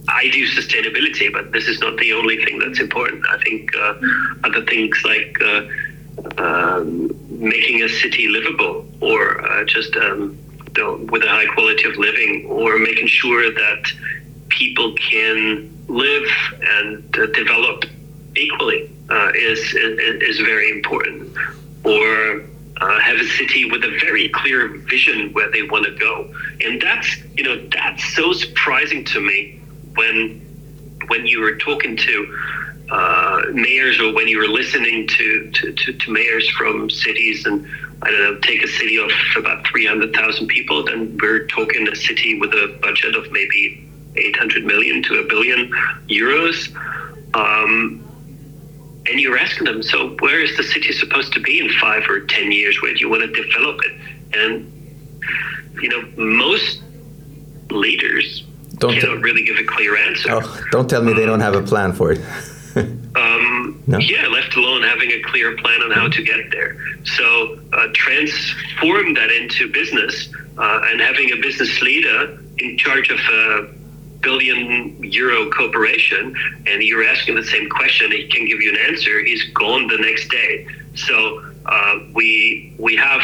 I 0.08 0.30
do 0.30 0.46
sustainability, 0.48 1.32
but 1.32 1.52
this 1.52 1.68
is 1.68 1.80
not 1.80 1.98
the 1.98 2.14
only 2.14 2.44
thing 2.44 2.60
that's 2.60 2.80
important. 2.80 3.24
I 3.28 3.38
think 3.40 3.76
uh, 3.76 3.94
other 4.44 4.66
things 4.66 4.98
like 5.06 5.38
uh, 5.42 5.68
um, 6.38 7.12
making 7.30 7.84
a 7.84 7.90
city 7.90 8.28
livable 8.28 8.86
or 9.00 9.42
uh, 9.46 9.64
just 9.66 9.96
um, 9.96 10.38
with 11.12 11.24
a 11.24 11.30
high 11.30 11.48
quality 11.54 11.90
of 11.90 11.96
living 11.98 12.46
or 12.48 12.78
making 12.80 13.08
sure 13.08 13.54
that 13.54 13.84
people 14.50 14.94
can 14.96 15.70
live 15.88 16.30
and 16.62 17.18
uh, 17.18 17.26
develop 17.28 17.86
equally 18.36 18.92
uh, 19.10 19.32
is, 19.36 19.60
is 19.74 20.22
is 20.22 20.40
very 20.40 20.70
important. 20.72 21.36
Or 21.84 22.44
uh, 22.80 23.00
have 23.00 23.18
a 23.18 23.26
city 23.26 23.66
with 23.70 23.84
a 23.84 23.98
very 24.00 24.30
clear 24.30 24.68
vision 24.80 25.34
where 25.34 25.52
they 25.52 25.64
want 25.64 25.86
to 25.86 25.92
go, 25.92 26.34
and 26.62 26.82
that's 26.82 27.18
you 27.36 27.44
know 27.44 27.68
that's 27.72 28.16
so 28.16 28.34
surprising 28.34 29.04
to 29.06 29.20
me 29.20 29.62
when 29.96 30.42
when 31.08 31.26
you 31.26 31.42
were 31.42 31.58
talking 31.58 31.96
to 31.98 32.38
uh, 32.92 33.42
mayors 33.54 34.00
or 34.00 34.14
when 34.14 34.28
you 34.28 34.38
were 34.38 34.48
listening 34.48 35.08
to, 35.08 35.50
to, 35.52 35.72
to, 35.72 35.94
to 35.94 36.12
mayors 36.12 36.50
from 36.50 36.90
cities 36.90 37.46
and 37.46 37.66
I 38.02 38.12
don't 38.12 38.20
know, 38.20 38.40
take 38.40 38.64
a 38.64 38.68
city 38.68 38.98
of 38.98 39.12
about 39.38 39.66
300,000 39.68 40.48
people, 40.48 40.84
then 40.84 41.18
we're 41.22 41.46
talking 41.48 41.88
a 41.88 41.96
city 41.96 42.40
with 42.40 42.52
a 42.52 42.78
budget 42.82 43.16
of 43.16 43.32
maybe 43.32 43.88
800 44.16 44.66
million 44.66 45.04
to 45.04 45.20
a 45.20 45.28
billion 45.28 45.72
euros. 46.10 46.76
Um, 47.34 48.06
and 49.12 49.20
you're 49.20 49.38
asking 49.38 49.66
them, 49.66 49.84
so 49.84 50.16
where 50.20 50.42
is 50.42 50.56
the 50.58 50.64
city 50.64 50.92
supposed 50.94 51.34
to 51.34 51.40
be 51.42 51.60
in 51.60 51.70
five 51.80 52.04
or 52.10 52.22
10 52.22 52.52
years? 52.52 52.82
Where 52.82 52.94
do 52.94 53.00
you 53.00 53.10
want 53.10 53.22
to 53.24 53.44
develop 53.44 53.80
it? 53.84 53.94
And, 54.40 54.72
you 55.82 55.90
know, 55.90 56.02
most 56.16 56.82
leaders 57.70 58.44
Don't 58.78 58.94
cannot 58.94 59.16
t- 59.18 59.22
really 59.22 59.44
give 59.44 59.58
a 59.58 59.66
clear 59.66 59.98
answer. 59.98 60.30
Oh, 60.32 60.64
don't 60.72 60.90
tell 60.90 61.04
me 61.04 61.12
they 61.14 61.26
don't 61.26 61.42
have 61.42 61.56
a 61.56 61.62
plan 61.62 61.94
for 61.94 62.14
it. 62.14 62.22
Um, 63.14 63.84
No? 63.88 63.98
Yeah, 63.98 64.28
left 64.28 64.56
alone 64.56 64.84
having 64.84 65.12
a 65.12 65.22
clear 65.24 65.58
plan 65.58 65.82
on 65.82 65.92
how 65.92 66.08
to 66.08 66.24
get 66.24 66.50
there. 66.52 66.78
So 67.04 67.60
uh, 67.74 67.88
transform 67.94 69.14
that 69.16 69.30
into 69.30 69.70
business 69.70 70.30
uh, 70.58 70.80
and 70.86 71.02
having 71.02 71.34
a 71.34 71.36
business 71.36 71.82
leader 71.82 72.40
in 72.60 72.78
charge 72.78 73.10
of 73.12 73.20
a 73.20 73.68
billion 74.22 75.02
euro 75.04 75.50
corporation, 75.50 76.36
and 76.68 76.84
you're 76.84 77.04
asking 77.04 77.36
the 77.36 77.44
same 77.44 77.70
question, 77.70 78.12
he 78.12 78.28
can 78.28 78.48
give 78.48 78.62
you 78.62 78.72
an 78.72 78.78
answer. 78.78 79.24
He's 79.24 79.44
gone 79.54 79.88
the 79.88 79.98
next 79.98 80.30
day. 80.30 80.68
So 80.96 81.44
uh, 81.66 82.00
we 82.14 82.74
we 82.78 82.96
have. 82.96 83.22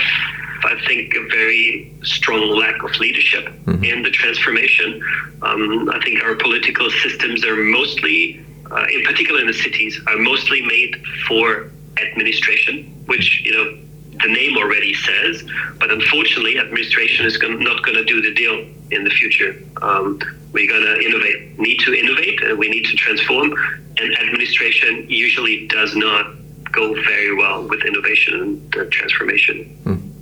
I 0.64 0.76
think 0.88 1.14
a 1.14 1.28
very 1.30 1.94
strong 2.02 2.50
lack 2.50 2.82
of 2.82 2.90
leadership 3.00 3.54
in 3.68 4.02
the 4.02 4.10
transformation. 4.10 5.00
Um, 5.44 5.88
I 5.90 6.00
think 6.04 6.24
our 6.24 6.34
political 6.34 6.90
systems 6.90 7.46
are 7.46 7.56
mostly 7.56 8.44
uh, 8.72 8.86
in 8.92 9.04
particular 9.04 9.40
in 9.40 9.48
the 9.48 9.54
cities, 9.54 10.00
are 10.08 10.18
mostly 10.18 10.62
made 10.62 11.02
for 11.28 11.72
administration, 12.02 12.86
which 13.06 13.42
you 13.44 13.54
know 13.54 13.78
the 14.22 14.28
name 14.28 14.58
already 14.58 14.94
says. 14.94 15.44
But 15.80 15.92
unfortunately, 15.92 16.58
administration 16.60 17.26
is 17.26 17.38
gon- 17.38 17.64
not 17.64 17.84
going 17.84 17.98
to 17.98 18.06
do 18.06 18.22
the 18.22 18.34
deal 18.34 18.66
in 18.92 19.04
the 19.04 19.10
future. 19.10 19.56
Um, 19.82 20.20
we're 20.54 20.68
going 20.70 20.84
to 20.84 21.00
innovate, 21.06 21.60
need 21.60 21.80
to 21.82 21.94
innovate, 21.94 22.42
and 22.44 22.58
we 22.58 22.70
need 22.70 22.86
to 22.86 22.96
transform. 22.96 23.54
And 24.00 24.18
administration 24.20 25.06
usually 25.10 25.68
does 25.68 25.96
not 25.96 26.34
go 26.72 26.94
very 26.94 27.36
well 27.36 27.68
with 27.68 27.84
innovation 27.86 28.34
and 28.42 28.76
uh, 28.78 28.86
transformation. 28.92 30.14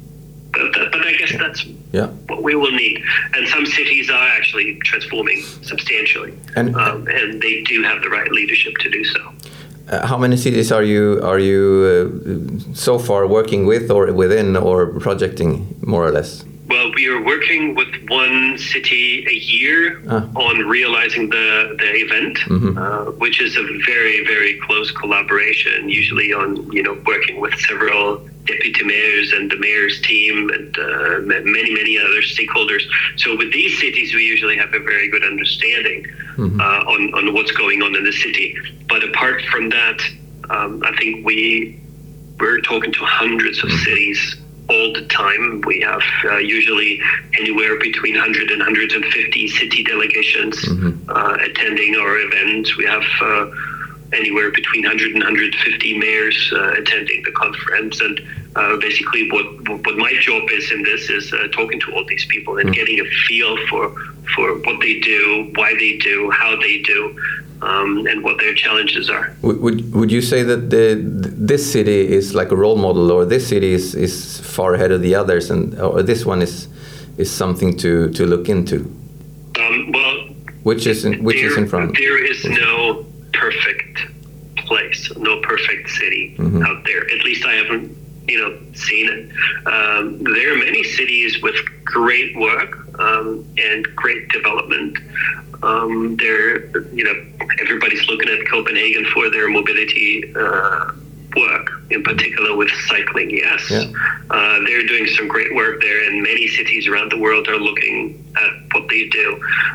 But, 0.51 0.71
that, 0.73 0.91
but 0.93 1.05
I 1.05 1.11
guess 1.17 1.33
that's 1.37 1.65
yeah. 1.91 2.07
what 2.27 2.41
we 2.41 2.55
will 2.55 2.71
need. 2.71 3.03
And 3.33 3.45
some 3.49 3.65
cities 3.65 4.09
are 4.09 4.27
actually 4.29 4.75
transforming 4.85 5.41
substantially, 5.61 6.33
And- 6.55 6.75
um, 6.77 7.07
and 7.07 7.41
they 7.41 7.61
do 7.63 7.83
have 7.83 8.01
the 8.01 8.09
right 8.09 8.31
leadership 8.31 8.73
to 8.79 8.89
do 8.89 9.03
so. 9.03 9.31
Uh, 9.87 10.05
how 10.07 10.17
many 10.17 10.35
cities 10.35 10.71
are 10.71 10.83
you 10.83 11.19
are 11.23 11.37
you 11.39 11.61
uh, 11.87 12.73
so 12.73 12.97
far 12.97 13.27
working 13.27 13.65
with 13.67 13.91
or 13.91 14.11
within 14.11 14.57
or 14.57 14.87
projecting 14.99 15.75
more 15.85 16.03
or 16.07 16.11
less? 16.11 16.43
Well, 16.67 16.91
we 16.95 17.07
are 17.07 17.21
working 17.23 17.75
with 17.75 17.93
one 18.07 18.57
city 18.57 19.23
a 19.29 19.33
year 19.33 20.01
Ah. 20.09 20.25
on 20.35 20.55
realizing 20.77 21.29
the 21.29 21.75
the 21.77 21.91
event, 22.05 22.35
uh, 22.49 23.11
which 23.23 23.37
is 23.45 23.55
a 23.57 23.63
very 23.85 24.25
very 24.25 24.53
close 24.65 24.89
collaboration. 25.01 25.87
Usually 25.87 26.33
on 26.33 26.47
you 26.77 26.81
know 26.81 26.95
working 27.05 27.39
with 27.39 27.53
several 27.69 28.05
deputy 28.45 28.83
mayors 28.83 29.33
and 29.33 29.51
the 29.51 29.57
mayor's 29.57 30.01
team 30.01 30.49
and 30.49 30.69
uh, 30.79 31.19
many 31.55 31.71
many 31.79 31.93
other 32.05 32.21
stakeholders. 32.33 32.83
So 33.17 33.27
with 33.37 33.51
these 33.53 33.73
cities, 33.79 34.15
we 34.17 34.23
usually 34.23 34.57
have 34.57 34.73
a 34.73 34.79
very 34.79 35.07
good 35.13 35.23
understanding 35.23 35.99
uh, 36.37 36.83
on 36.87 37.13
on 37.13 37.33
what's 37.33 37.51
going 37.51 37.81
on 37.81 37.95
in 37.95 38.03
the 38.03 38.13
city. 38.13 38.57
But 38.87 39.03
apart 39.03 39.41
from 39.51 39.69
that, 39.69 39.99
um, 40.49 40.81
I 40.85 40.95
think 40.97 41.25
we 41.25 41.79
we're 42.39 42.61
talking 42.61 42.91
to 42.91 42.99
hundreds 42.99 43.63
of 43.63 43.71
cities 43.71 44.35
all 44.69 44.93
the 44.93 45.05
time. 45.07 45.61
We 45.65 45.81
have 45.81 46.01
uh, 46.25 46.37
usually 46.37 46.99
anywhere 47.39 47.79
between 47.79 48.15
100 48.15 48.49
and 48.51 48.59
150 48.59 49.47
city 49.47 49.83
delegations 49.83 50.57
uh, 51.09 51.37
attending 51.39 51.95
our 51.95 52.17
events. 52.17 52.75
We 52.77 52.85
have 52.85 53.03
uh, 53.21 53.49
anywhere 54.13 54.51
between 54.51 54.83
100 54.83 55.11
and 55.11 55.23
150 55.23 55.97
mayors 55.97 56.53
uh, 56.53 56.73
attending 56.79 57.23
the 57.23 57.31
conference. 57.31 58.01
And 58.01 58.19
uh, 58.55 58.77
basically, 58.77 59.29
what 59.31 59.45
what 59.85 59.97
my 59.97 60.13
job 60.19 60.49
is 60.51 60.71
in 60.71 60.83
this 60.83 61.09
is 61.09 61.33
uh, 61.33 61.47
talking 61.51 61.79
to 61.81 61.93
all 61.93 62.05
these 62.05 62.25
people 62.25 62.57
and 62.57 62.73
getting 62.73 62.99
a 62.99 63.05
feel 63.27 63.57
for 63.67 63.89
for 64.35 64.57
what 64.59 64.79
they 64.81 64.99
do, 64.99 65.51
why 65.55 65.73
they 65.75 65.97
do, 65.97 66.31
how 66.31 66.55
they 66.59 66.81
do, 66.81 67.15
um, 67.61 68.05
and 68.07 68.23
what 68.23 68.37
their 68.37 68.53
challenges 68.53 69.09
are. 69.09 69.35
Would, 69.41 69.59
would 69.61 69.93
would 69.93 70.11
you 70.11 70.21
say 70.21 70.43
that 70.43 70.69
the, 70.69 70.99
this 71.01 71.71
city 71.71 72.07
is 72.07 72.33
like 72.33 72.51
a 72.51 72.55
role 72.55 72.77
model, 72.77 73.11
or 73.11 73.25
this 73.25 73.47
city 73.47 73.73
is, 73.73 73.95
is 73.95 74.39
far 74.39 74.73
ahead 74.75 74.91
of 74.91 75.01
the 75.01 75.15
others, 75.15 75.49
and 75.49 75.79
or 75.79 76.03
this 76.03 76.25
one 76.25 76.41
is 76.41 76.67
is 77.17 77.31
something 77.31 77.77
to, 77.77 78.09
to 78.11 78.25
look 78.25 78.49
into? 78.49 78.91
Um, 79.59 79.91
well, 79.91 80.27
Which 80.63 80.85
is 80.85 81.05
in, 81.05 81.23
which 81.23 81.37
is 81.37 81.57
in 81.57 81.67
front? 81.67 81.97
There 81.97 82.23
is 82.23 82.43
no 82.45 83.05
perfect 83.39 83.99
place, 84.57 85.11
no 85.17 85.39
perfect 85.41 85.89
city 85.89 86.35
Mm-hmm. 86.37 86.63
out 86.63 86.83
there. 86.85 87.03
At 87.11 87.23
least 87.23 87.45
I 87.45 87.53
haven't, 87.53 87.95
you 88.27 88.37
know, 88.39 88.57
seen 88.73 89.07
it. 89.09 89.29
Um, 89.67 90.23
there 90.23 90.53
are 90.53 90.57
many 90.57 90.83
cities 90.83 91.41
with 91.41 91.55
great 91.83 92.35
work 92.37 92.99
um, 92.99 93.45
and 93.57 93.85
great 93.95 94.27
development. 94.29 94.97
Um, 95.63 96.15
there, 96.17 96.67
you 96.93 97.03
know, 97.03 97.47
everybody's 97.59 98.07
looking 98.07 98.29
at 98.29 98.45
Copenhagen 98.47 99.05
for 99.13 99.29
their 99.29 99.47
mobility 99.49 100.33
uh, 100.35 100.91
work, 101.37 101.67
in 101.89 102.03
particular 102.03 102.55
with 102.55 102.69
cycling. 102.87 103.29
Yes, 103.31 103.69
Yeah. 103.69 103.85
uh, 104.29 104.59
they're 104.65 104.85
doing 104.87 105.07
some 105.07 105.27
great 105.27 105.53
work 105.55 105.81
there, 105.81 106.03
and 106.07 106.21
many 106.21 106.47
cities 106.49 106.87
around 106.87 107.11
the 107.11 107.17
world 107.17 107.47
are 107.47 107.57
looking 107.59 108.23
at 108.35 108.51
what 108.73 108.87
they 108.89 109.07
do. 109.09 109.27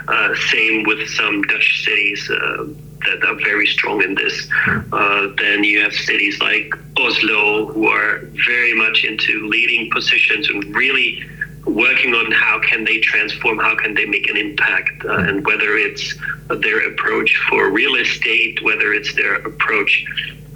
Uh, 0.09 0.35
same 0.51 0.85
with 0.85 1.09
some 1.11 1.43
Dutch 1.43 1.85
cities 1.85 2.31
uh, 2.31 2.65
that 3.07 3.25
are 3.27 3.37
very 3.37 3.67
strong 3.67 4.03
in 4.03 4.15
this. 4.15 4.49
Uh, 4.67 5.29
then 5.39 5.65
you 5.65 5.81
have 5.81 5.93
cities 5.93 6.41
like 6.41 6.73
Oslo, 6.99 7.67
who 7.73 7.89
are 7.89 8.21
very 8.47 8.75
much 8.75 9.05
into 9.05 9.49
leading 9.49 9.91
positions 9.91 10.49
and 10.49 10.75
really 10.75 11.23
working 11.67 12.15
on 12.15 12.31
how 12.33 12.61
can 12.61 12.85
they 12.85 12.99
transform, 13.01 13.59
how 13.59 13.77
can 13.77 13.95
they 13.95 14.07
make 14.07 14.29
an 14.29 14.37
impact, 14.37 15.05
uh, 15.05 15.29
and 15.29 15.45
whether 15.47 15.77
it's 15.77 16.15
their 16.63 16.91
approach 16.91 17.37
for 17.49 17.71
real 17.71 17.95
estate, 17.97 18.63
whether 18.63 18.93
it's 18.93 19.15
their 19.15 19.37
approach 19.37 20.05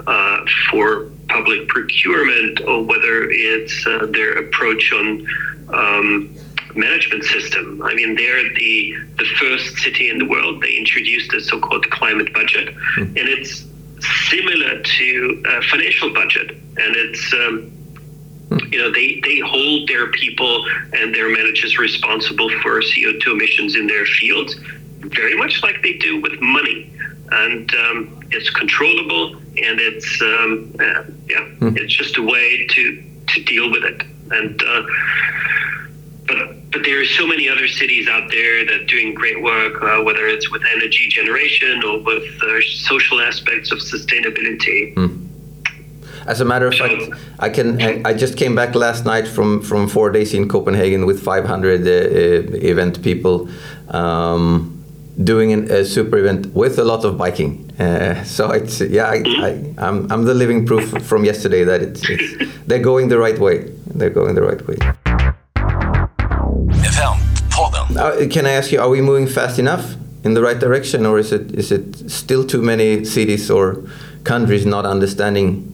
uh, 0.06 0.38
for 0.70 1.10
public 1.28 1.68
procurement, 1.68 2.60
or 2.66 2.82
whether 2.82 3.30
it's 3.30 3.86
uh, 3.86 4.06
their 4.10 4.38
approach 4.38 4.92
on 4.92 5.26
um, 5.72 6.34
management 6.76 7.24
system. 7.24 7.82
I 7.82 7.94
mean, 7.94 8.14
they're 8.16 8.42
the 8.54 8.96
the 9.18 9.26
first 9.38 9.76
city 9.78 10.10
in 10.10 10.18
the 10.18 10.26
world. 10.26 10.62
They 10.62 10.74
introduced 10.76 11.32
a 11.32 11.40
so-called 11.40 11.90
climate 11.90 12.32
budget, 12.32 12.74
and 12.96 13.16
it's 13.16 13.64
similar 14.28 14.82
to 14.82 15.42
a 15.46 15.62
financial 15.62 16.12
budget, 16.12 16.50
and 16.50 16.96
it's 16.96 17.32
um, 17.32 17.72
you 18.70 18.78
know 18.78 18.90
they 18.92 19.20
they 19.24 19.38
hold 19.40 19.88
their 19.88 20.10
people 20.12 20.66
and 20.92 21.14
their 21.14 21.28
managers 21.28 21.78
responsible 21.78 22.50
for 22.60 22.80
CO2 22.80 23.26
emissions 23.26 23.76
in 23.76 23.86
their 23.86 24.04
fields, 24.06 24.54
very 25.00 25.36
much 25.36 25.62
like 25.62 25.82
they 25.82 25.94
do 25.94 26.20
with 26.20 26.40
money, 26.40 26.90
and 27.32 27.74
um, 27.74 28.20
it's 28.30 28.50
controllable 28.50 29.36
and 29.56 29.80
it's 29.80 30.20
um, 30.22 30.74
uh, 30.80 31.04
yeah, 31.28 31.72
it's 31.76 31.94
just 31.94 32.16
a 32.18 32.22
way 32.22 32.66
to 32.68 33.02
to 33.28 33.44
deal 33.44 33.70
with 33.70 33.84
it, 33.84 34.02
and. 34.30 34.62
Uh, 34.62 34.82
but 36.26 36.63
but 36.74 36.84
there 36.84 37.00
are 37.00 37.04
so 37.04 37.26
many 37.26 37.48
other 37.48 37.68
cities 37.68 38.08
out 38.08 38.28
there 38.30 38.66
that 38.66 38.80
are 38.82 38.84
doing 38.84 39.14
great 39.14 39.40
work, 39.40 39.80
uh, 39.80 40.02
whether 40.02 40.26
it's 40.26 40.50
with 40.50 40.62
energy 40.76 41.08
generation 41.08 41.82
or 41.84 42.00
with 42.00 42.24
uh, 42.42 42.60
social 42.62 43.20
aspects 43.20 43.70
of 43.70 43.78
sustainability. 43.78 44.92
As 46.26 46.40
a 46.40 46.44
matter 46.44 46.66
of 46.66 46.74
fact, 46.74 47.02
I 47.38 47.48
can. 47.50 47.80
I, 47.80 48.02
I 48.04 48.14
just 48.14 48.36
came 48.36 48.54
back 48.54 48.74
last 48.74 49.04
night 49.04 49.28
from 49.28 49.60
from 49.60 49.88
four 49.88 50.10
days 50.10 50.32
in 50.32 50.48
Copenhagen 50.48 51.04
with 51.06 51.22
500 51.22 51.86
uh, 51.86 51.90
uh, 51.90 52.70
event 52.72 53.02
people, 53.02 53.48
um, 53.90 54.82
doing 55.22 55.52
an, 55.52 55.70
a 55.70 55.84
super 55.84 56.16
event 56.16 56.46
with 56.54 56.78
a 56.78 56.84
lot 56.84 57.04
of 57.04 57.18
biking. 57.18 57.70
Uh, 57.78 58.24
so 58.24 58.50
it's 58.50 58.80
yeah, 58.80 59.04
I, 59.04 59.22
I, 59.48 59.74
I'm 59.86 60.10
I'm 60.10 60.24
the 60.24 60.34
living 60.34 60.64
proof 60.64 61.02
from 61.02 61.24
yesterday 61.24 61.62
that 61.64 61.82
it's, 61.82 62.08
it's 62.08 62.26
they're 62.66 62.87
going 62.90 63.08
the 63.08 63.18
right 63.18 63.38
way. 63.38 63.70
They're 63.94 64.16
going 64.20 64.34
the 64.34 64.42
right 64.42 64.66
way. 64.66 64.78
Uh, 68.04 68.26
can 68.28 68.44
I 68.44 68.50
ask 68.50 68.70
you, 68.70 68.78
are 68.78 68.90
we 68.90 69.00
moving 69.00 69.26
fast 69.26 69.58
enough 69.58 69.94
in 70.24 70.34
the 70.34 70.42
right 70.42 70.58
direction, 70.58 71.06
or 71.06 71.18
is 71.18 71.32
it 71.32 71.52
is 71.54 71.72
it 71.72 72.10
still 72.10 72.44
too 72.46 72.60
many 72.60 73.02
cities 73.02 73.50
or 73.50 73.82
countries 74.24 74.66
not 74.66 74.84
understanding 74.84 75.72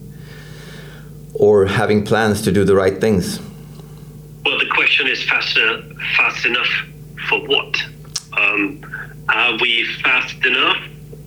or 1.34 1.66
having 1.66 2.04
plans 2.04 2.40
to 2.42 2.52
do 2.52 2.62
the 2.62 2.76
right 2.76 3.00
things? 3.00 3.40
Well, 4.44 4.60
the 4.60 4.70
question 4.70 5.08
is 5.08 5.28
fast, 5.28 5.58
uh, 5.58 5.82
fast 6.16 6.46
enough 6.46 6.72
for 7.28 7.40
what? 7.48 7.74
Um, 8.38 8.80
are 9.28 9.58
we 9.58 9.84
fast 10.04 10.46
enough 10.46 10.78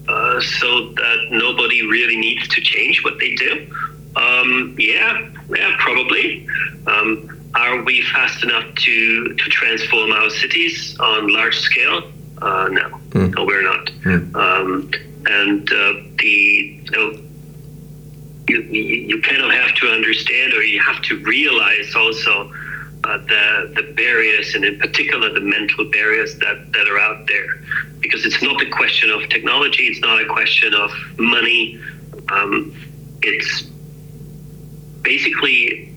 uh, 0.08 0.40
so 0.40 0.94
that 0.94 1.18
nobody 1.32 1.86
really 1.86 2.16
needs 2.16 2.48
to 2.48 2.62
change 2.62 3.04
what 3.04 3.20
they 3.20 3.36
do? 3.36 3.68
Um, 4.16 4.74
yeah, 4.80 5.30
yeah, 5.50 5.76
probably. 5.80 6.48
Um, 6.88 7.33
are 7.56 7.84
we 7.84 8.02
fast 8.14 8.44
enough 8.44 8.74
to 8.76 9.34
to 9.36 9.50
transform 9.50 10.12
our 10.12 10.30
cities 10.30 10.98
on 11.00 11.32
large 11.32 11.58
scale? 11.60 12.12
Uh, 12.42 12.68
no, 12.72 13.00
no, 13.14 13.46
we're 13.46 13.64
not. 13.64 13.90
Um, 14.36 14.92
and 15.26 15.72
uh, 15.72 15.94
the 16.18 16.82
you 16.84 16.92
know, 16.92 17.20
you, 18.50 18.62
you 18.62 18.96
you 19.08 19.22
kind 19.22 19.42
of 19.42 19.52
have 19.52 19.76
to 19.76 19.88
understand 19.88 20.54
or 20.54 20.64
you 20.64 20.80
have 20.82 21.02
to 21.04 21.24
realize 21.24 21.96
also 21.96 22.52
uh, 23.04 23.18
the 23.18 23.74
the 23.76 23.94
barriers 23.96 24.56
and 24.56 24.66
in 24.66 24.80
particular 24.80 25.32
the 25.32 25.40
mental 25.40 25.90
barriers 25.92 26.38
that, 26.40 26.72
that 26.74 26.88
are 26.88 27.00
out 27.00 27.28
there. 27.28 27.62
Because 28.00 28.26
it's 28.26 28.42
not 28.42 28.62
a 28.62 28.70
question 28.70 29.10
of 29.12 29.30
technology 29.30 29.84
it's 29.84 30.02
not 30.02 30.22
a 30.22 30.26
question 30.26 30.74
of 30.74 30.92
money. 31.18 31.80
Um, 32.30 32.76
it's 33.22 33.64
basically 35.04 35.93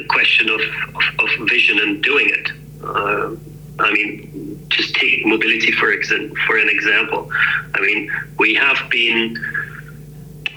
a 0.00 0.06
question 0.08 0.48
of, 0.48 0.60
of, 0.60 1.04
of 1.24 1.48
vision 1.48 1.78
and 1.78 2.02
doing 2.02 2.28
it 2.30 2.50
uh, 2.84 3.34
I 3.78 3.92
mean 3.92 4.66
just 4.68 4.94
take 4.94 5.26
mobility 5.26 5.72
for 5.72 5.94
exa- 5.96 6.34
for 6.46 6.56
an 6.58 6.68
example 6.68 7.30
I 7.74 7.80
mean 7.80 8.10
we 8.38 8.54
have 8.54 8.78
been 8.90 9.36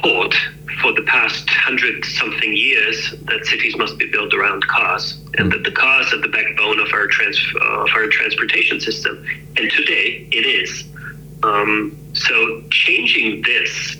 taught 0.03 0.35
for 0.81 0.93
the 0.93 1.03
past 1.03 1.49
hundred 1.49 2.03
something 2.05 2.55
years 2.55 3.15
that 3.23 3.45
cities 3.45 3.75
must 3.77 3.97
be 3.97 4.09
built 4.09 4.33
around 4.33 4.65
cars 4.67 5.19
and 5.37 5.51
that 5.51 5.63
the 5.63 5.71
cars 5.71 6.11
are 6.13 6.21
the 6.21 6.27
backbone 6.27 6.79
of 6.79 6.91
our 6.93 7.07
trans- 7.07 7.39
of 7.61 7.89
our 7.95 8.07
transportation 8.07 8.79
system. 8.79 9.25
And 9.57 9.71
today 9.71 10.27
it 10.31 10.45
is. 10.45 10.83
Um, 11.43 11.97
so 12.13 12.63
changing 12.69 13.43
this 13.43 13.97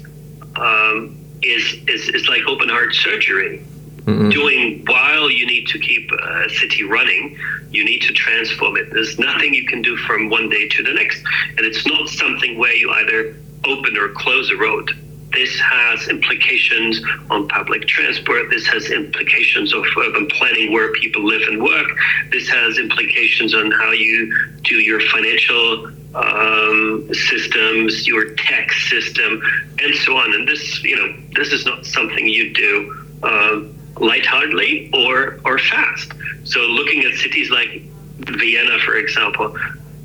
um, 0.55 1.17
is, 1.41 1.75
is 1.87 2.09
is 2.09 2.27
like 2.27 2.41
open 2.47 2.69
heart 2.69 2.93
surgery. 2.95 3.63
Doing 4.05 4.83
while 4.85 5.29
you 5.29 5.45
need 5.45 5.67
to 5.67 5.79
keep 5.79 6.11
a 6.11 6.49
city 6.49 6.83
running, 6.83 7.37
you 7.71 7.85
need 7.85 8.01
to 8.01 8.13
transform 8.13 8.77
it. 8.77 8.91
There's 8.91 9.17
nothing 9.17 9.53
you 9.53 9.65
can 9.65 9.81
do 9.81 9.95
from 9.97 10.29
one 10.29 10.49
day 10.49 10.67
to 10.67 10.83
the 10.83 10.93
next, 10.93 11.23
and 11.57 11.61
it's 11.61 11.85
not 11.87 12.09
something 12.09 12.57
where 12.57 12.75
you 12.75 12.91
either 12.91 13.35
open 13.65 13.97
or 13.97 14.09
close 14.09 14.51
a 14.51 14.57
road. 14.57 14.91
This 15.31 15.59
has 15.59 16.07
implications 16.09 17.01
on 17.31 17.47
public 17.47 17.87
transport. 17.87 18.51
This 18.51 18.67
has 18.67 18.91
implications 18.91 19.73
of 19.73 19.83
urban 19.97 20.27
planning 20.27 20.71
where 20.71 20.91
people 20.93 21.23
live 21.25 21.41
and 21.49 21.63
work. 21.63 21.87
This 22.31 22.47
has 22.49 22.77
implications 22.77 23.55
on 23.55 23.71
how 23.71 23.91
you 23.91 24.37
do 24.63 24.75
your 24.75 24.99
financial 24.99 25.87
um, 26.13 27.09
systems, 27.13 28.05
your 28.05 28.35
tax 28.35 28.89
system, 28.89 29.41
and 29.81 29.95
so 29.95 30.17
on. 30.17 30.35
And 30.35 30.47
this, 30.47 30.83
you 30.83 30.95
know, 30.95 31.15
this 31.35 31.51
is 31.51 31.65
not 31.65 31.83
something 31.85 32.27
you 32.27 32.53
do 32.53 33.07
uh, 33.23 33.61
lightheartedly 33.99 34.91
or 34.93 35.39
or 35.45 35.59
fast. 35.59 36.11
So 36.43 36.59
looking 36.59 37.03
at 37.03 37.13
cities 37.15 37.49
like 37.49 37.83
Vienna, 38.19 38.79
for 38.79 38.95
example, 38.95 39.55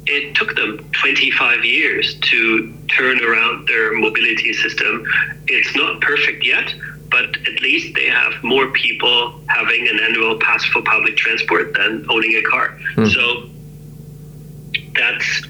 it 0.06 0.34
took 0.34 0.54
them 0.56 0.78
25 0.92 1.64
years 1.64 2.14
to 2.20 2.74
turn 2.88 3.22
around 3.22 3.68
their 3.68 3.92
mobility 3.92 4.52
system. 4.54 5.04
It's 5.46 5.76
not 5.76 6.00
perfect 6.00 6.44
yet, 6.44 6.72
but 7.10 7.36
at 7.46 7.60
least 7.60 7.94
they 7.94 8.06
have 8.06 8.32
more 8.42 8.68
people 8.68 9.40
having 9.48 9.86
an 9.88 10.00
annual 10.00 10.38
pass 10.38 10.64
for 10.66 10.82
public 10.82 11.16
transport 11.16 11.74
than 11.74 12.06
owning 12.08 12.34
a 12.36 12.42
car. 12.42 12.78
So 13.08 13.48
that's 14.94 15.46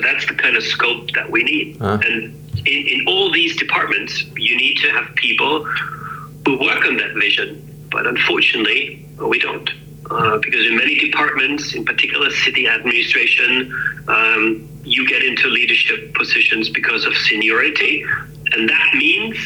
that's 0.00 0.26
the 0.26 0.34
kind 0.34 0.56
of 0.56 0.62
scope 0.62 1.10
that 1.12 1.30
we 1.30 1.44
need. 1.44 1.80
Uh. 1.80 1.98
And 2.04 2.34
in, 2.66 2.86
in 2.88 3.04
all 3.06 3.30
these 3.30 3.56
departments, 3.56 4.22
you 4.36 4.56
need 4.56 4.78
to 4.78 4.90
have 4.90 5.14
people 5.16 5.68
who 6.44 6.58
work 6.58 6.84
on 6.84 6.96
that 6.96 7.14
vision. 7.14 7.68
But 7.90 8.06
unfortunately, 8.06 9.06
we 9.18 9.38
don't. 9.38 9.68
Uh, 10.10 10.38
because 10.38 10.66
in 10.66 10.76
many 10.76 10.98
departments, 10.98 11.74
in 11.74 11.84
particular 11.84 12.30
city 12.30 12.68
administration, 12.68 13.72
um, 14.08 14.68
you 14.84 15.06
get 15.08 15.22
into 15.22 15.48
leadership 15.48 16.12
positions 16.14 16.68
because 16.68 17.06
of 17.06 17.14
seniority, 17.16 18.04
and 18.52 18.68
that 18.68 18.94
means 18.94 19.36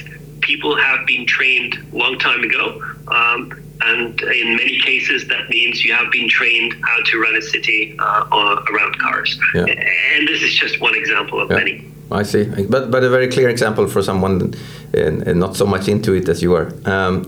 people 0.41 0.77
have 0.77 1.07
been 1.07 1.27
trained 1.27 1.77
long 1.93 2.19
time 2.19 2.43
ago. 2.43 2.83
Um, 3.09 3.53
and 3.83 4.21
in 4.21 4.57
many 4.57 4.81
cases, 4.81 5.27
that 5.29 5.49
means 5.51 5.85
you 5.85 5.93
have 5.95 6.11
been 6.11 6.29
trained 6.29 6.75
how 6.83 7.03
to 7.05 7.21
run 7.21 7.37
a 7.37 7.43
city 7.43 7.97
uh, 7.99 8.65
around 8.73 8.99
cars. 8.99 9.39
Yeah. 9.55 9.65
And 9.65 10.29
this 10.29 10.43
is 10.43 10.55
just 10.55 10.81
one 10.81 10.95
example 10.95 11.41
of 11.41 11.51
Yeah. 11.51 11.59
many. 11.59 11.85
I 12.09 12.23
see, 12.23 12.45
but 12.71 12.93
but 12.93 13.03
a 13.03 13.11
very 13.11 13.27
clear 13.27 13.49
example 13.49 13.89
for 13.89 14.01
someone 14.01 14.55
uh, 14.97 15.33
not 15.35 15.57
so 15.57 15.67
much 15.67 15.89
into 15.89 16.15
it 16.15 16.29
as 16.29 16.41
you 16.41 16.55
are. 16.55 16.73
Um, 16.85 17.25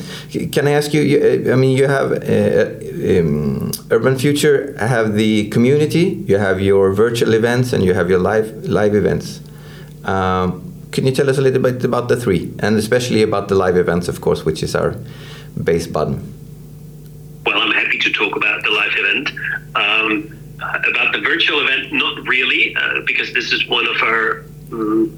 can 0.53 0.69
I 0.69 0.71
ask 0.71 0.95
you? 0.95 1.03
you 1.03 1.19
uh, 1.19 1.53
I 1.53 1.57
mean, 1.57 1.77
you 1.77 1.89
have 1.89 2.13
uh, 2.13 3.19
um, 3.19 3.73
Urban 3.91 4.17
Future 4.17 4.77
have 4.79 5.15
the 5.15 5.49
community, 5.49 6.23
you 6.29 6.39
have 6.39 6.61
your 6.61 6.93
virtual 6.93 7.35
events, 7.35 7.73
and 7.73 7.83
you 7.83 7.93
have 7.95 8.09
your 8.09 8.21
live 8.21 8.49
live 8.69 8.95
events. 8.95 9.41
Um, 10.05 10.49
can 10.93 11.07
you 11.07 11.13
tell 11.13 11.29
us 11.29 11.39
a 11.39 11.43
little 11.43 11.61
bit 11.61 11.85
about 11.85 12.07
the 12.09 12.17
three, 12.17 12.55
and 12.61 12.77
especially 12.79 13.23
about 13.23 13.49
the 13.49 13.57
live 13.57 13.77
events, 13.77 14.07
of 14.09 14.21
course, 14.21 14.45
which 14.45 14.63
is 14.63 14.77
our 14.77 14.95
base 15.65 15.89
button? 15.89 16.23
Well, 17.45 17.61
I'm 17.61 17.73
happy 17.73 17.99
to 17.99 18.08
talk 18.19 18.37
about 18.37 18.63
the 18.63 18.71
live 18.71 18.93
event. 18.95 19.31
Um, 19.77 20.35
about 20.61 21.13
the 21.13 21.21
virtual 21.21 21.61
event, 21.61 21.93
not 21.93 22.27
really, 22.27 22.75
uh, 22.75 23.01
because 23.07 23.33
this 23.33 23.53
is 23.53 23.67
one 23.69 23.87
of 23.87 24.03
our. 24.03 24.45
mm 24.69 25.17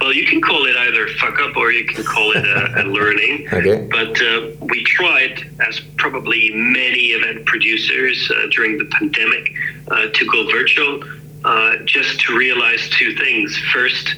well, 0.00 0.12
you 0.12 0.26
can 0.26 0.42
call 0.42 0.66
it 0.66 0.76
either 0.76 1.08
fuck 1.14 1.40
up 1.40 1.56
or 1.56 1.72
you 1.72 1.86
can 1.86 2.04
call 2.04 2.32
it 2.32 2.44
a, 2.44 2.82
a 2.82 2.84
learning. 2.98 3.48
Okay. 3.52 3.88
But 3.90 4.20
uh, 4.20 4.50
we 4.60 4.84
tried, 4.84 5.50
as 5.66 5.80
probably 5.96 6.50
many 6.54 7.12
event 7.12 7.46
producers 7.46 8.30
uh, 8.30 8.46
during 8.50 8.78
the 8.78 8.84
pandemic, 8.86 9.52
uh, 9.90 10.08
to 10.08 10.26
go 10.26 10.50
virtual 10.50 11.02
uh, 11.44 11.76
just 11.84 12.20
to 12.20 12.36
realize 12.36 12.88
two 12.90 13.14
things. 13.16 13.56
First, 13.72 14.16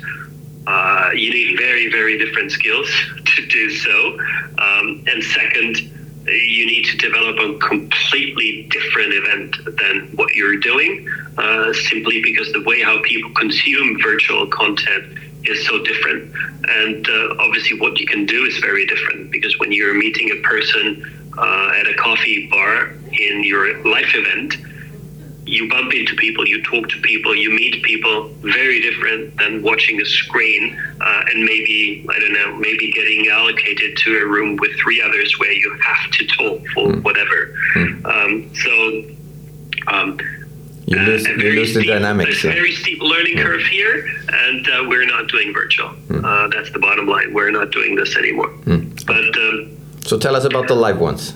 uh, 0.67 1.11
you 1.15 1.31
need 1.31 1.57
very, 1.57 1.91
very 1.91 2.19
different 2.19 2.51
skills 2.51 2.91
to 3.25 3.47
do 3.47 3.71
so. 3.71 4.19
Um, 4.59 5.05
and 5.07 5.23
second, 5.23 5.98
you 6.33 6.67
need 6.67 6.85
to 6.87 6.97
develop 6.97 7.39
a 7.39 7.59
completely 7.59 8.69
different 8.71 9.15
event 9.15 9.57
than 9.79 10.09
what 10.17 10.35
you're 10.35 10.59
doing, 10.59 11.09
uh, 11.37 11.73
simply 11.73 12.21
because 12.23 12.53
the 12.53 12.63
way 12.63 12.83
how 12.83 13.01
people 13.03 13.31
consume 13.35 14.01
virtual 14.03 14.47
content 14.49 15.19
is 15.45 15.67
so 15.67 15.83
different. 15.85 16.33
And 16.69 17.09
uh, 17.09 17.37
obviously, 17.39 17.79
what 17.81 17.99
you 17.99 18.07
can 18.07 18.27
do 18.27 18.45
is 18.45 18.59
very 18.59 18.87
different 18.87 19.31
because 19.31 19.59
when 19.59 19.73
you're 19.73 19.95
meeting 19.95 20.31
a 20.31 20.41
person 20.43 21.05
uh, 21.39 21.73
at 21.79 21.87
a 21.87 21.95
coffee 21.95 22.49
bar 22.51 22.93
in 23.13 23.45
your 23.45 23.85
life 23.85 24.11
event, 24.15 24.57
you 25.49 25.69
bump 25.69 25.93
into 25.95 26.15
people, 26.17 26.47
you 26.47 26.63
talk 26.63 26.89
to 26.91 27.01
people, 27.01 27.35
you 27.35 27.51
meet 27.51 27.83
people, 27.83 28.29
very 28.43 28.81
different 28.81 29.35
than 29.39 29.63
watching 29.63 30.01
a 30.01 30.05
screen 30.05 30.79
uh, 31.01 31.23
and 31.31 31.43
maybe, 31.45 32.05
I 32.15 32.19
don't 32.21 32.35
know, 32.35 32.57
maybe 32.57 32.93
getting 32.93 33.29
allocated 33.29 33.97
to 33.97 34.19
a 34.19 34.27
room 34.27 34.57
with 34.57 34.73
three 34.83 35.01
others 35.01 35.39
where 35.39 35.53
you 35.53 35.79
have 35.83 36.11
to 36.13 36.27
talk 36.27 36.61
for 36.75 36.93
whatever. 37.01 37.55
Um, 38.05 38.51
so, 38.55 39.05
um, 39.87 40.19
You 40.87 40.99
uh, 40.99 41.03
lose, 41.05 41.27
a 41.27 41.31
you 41.31 41.37
very 41.39 41.57
lose 41.57 41.73
the 41.75 41.81
steep- 41.81 41.93
dynamics. 41.95 42.45
A 42.45 42.49
yeah. 42.49 42.55
very 42.55 42.73
steep 42.73 43.01
learning 43.01 43.37
curve 43.39 43.63
here, 43.63 44.07
and 44.29 44.69
uh, 44.69 44.85
we're 44.89 45.07
not 45.07 45.29
doing 45.29 45.53
virtual. 45.55 45.91
Uh, 46.11 46.49
that's 46.49 46.71
the 46.73 46.79
bottom 46.79 47.07
line. 47.07 47.33
We're 47.33 47.51
not 47.51 47.71
doing 47.73 47.95
this 47.95 48.17
anymore. 48.17 48.51
But 49.07 49.37
um, 49.45 49.77
So 50.05 50.19
tell 50.19 50.37
us 50.37 50.45
about 50.45 50.69
the 50.69 50.75
live 50.75 50.99
ones. 51.01 51.35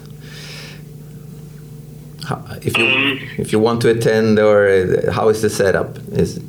How, 2.29 2.45
if 2.63 2.77
you 2.79 2.87
Um, 2.87 3.21
if 3.39 3.53
you 3.53 3.59
want 3.59 3.83
to 3.83 3.91
attend, 3.91 4.39
or 4.39 4.69
uh, 4.69 5.13
how 5.13 5.29
is 5.29 5.43
the 5.43 5.51
setup? 5.51 5.99
Is 6.13 6.41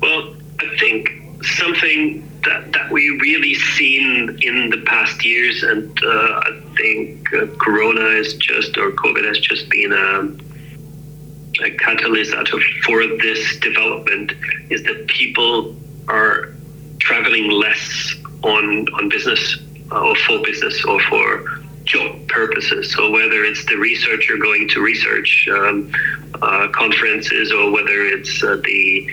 Well, 0.00 0.34
I 0.60 0.76
think 0.78 1.10
something 1.42 2.26
that, 2.44 2.72
that 2.72 2.90
we 2.90 3.10
really 3.10 3.54
seen 3.54 4.38
in 4.40 4.70
the 4.70 4.82
past 4.86 5.24
years, 5.24 5.62
and 5.62 5.98
uh, 6.04 6.42
I 6.48 6.60
think 6.76 7.32
uh, 7.34 7.46
Corona 7.58 8.06
is 8.06 8.34
just, 8.34 8.78
or 8.78 8.92
COVID 8.92 9.24
has 9.26 9.38
just 9.40 9.68
been 9.68 9.92
a, 9.92 11.64
a 11.64 11.70
catalyst 11.72 12.32
out 12.34 12.52
of 12.52 12.62
for 12.84 13.06
this 13.06 13.58
development, 13.58 14.32
is 14.70 14.82
that 14.84 15.06
people 15.08 15.76
are 16.08 16.54
traveling 17.00 17.50
less 17.50 18.14
on 18.42 18.88
on 18.94 19.08
business 19.08 19.58
uh, 19.90 20.00
or 20.00 20.16
for 20.16 20.38
business 20.42 20.84
or 20.84 21.00
for 21.02 21.59
job 21.90 22.28
purposes. 22.28 22.92
So 22.92 23.10
whether 23.10 23.44
it's 23.44 23.64
the 23.66 23.76
researcher 23.76 24.36
going 24.36 24.68
to 24.68 24.80
research 24.80 25.48
um, 25.52 25.92
uh, 26.40 26.68
conferences 26.72 27.52
or 27.52 27.70
whether 27.70 28.04
it's 28.06 28.42
uh, 28.42 28.60
the 28.64 29.06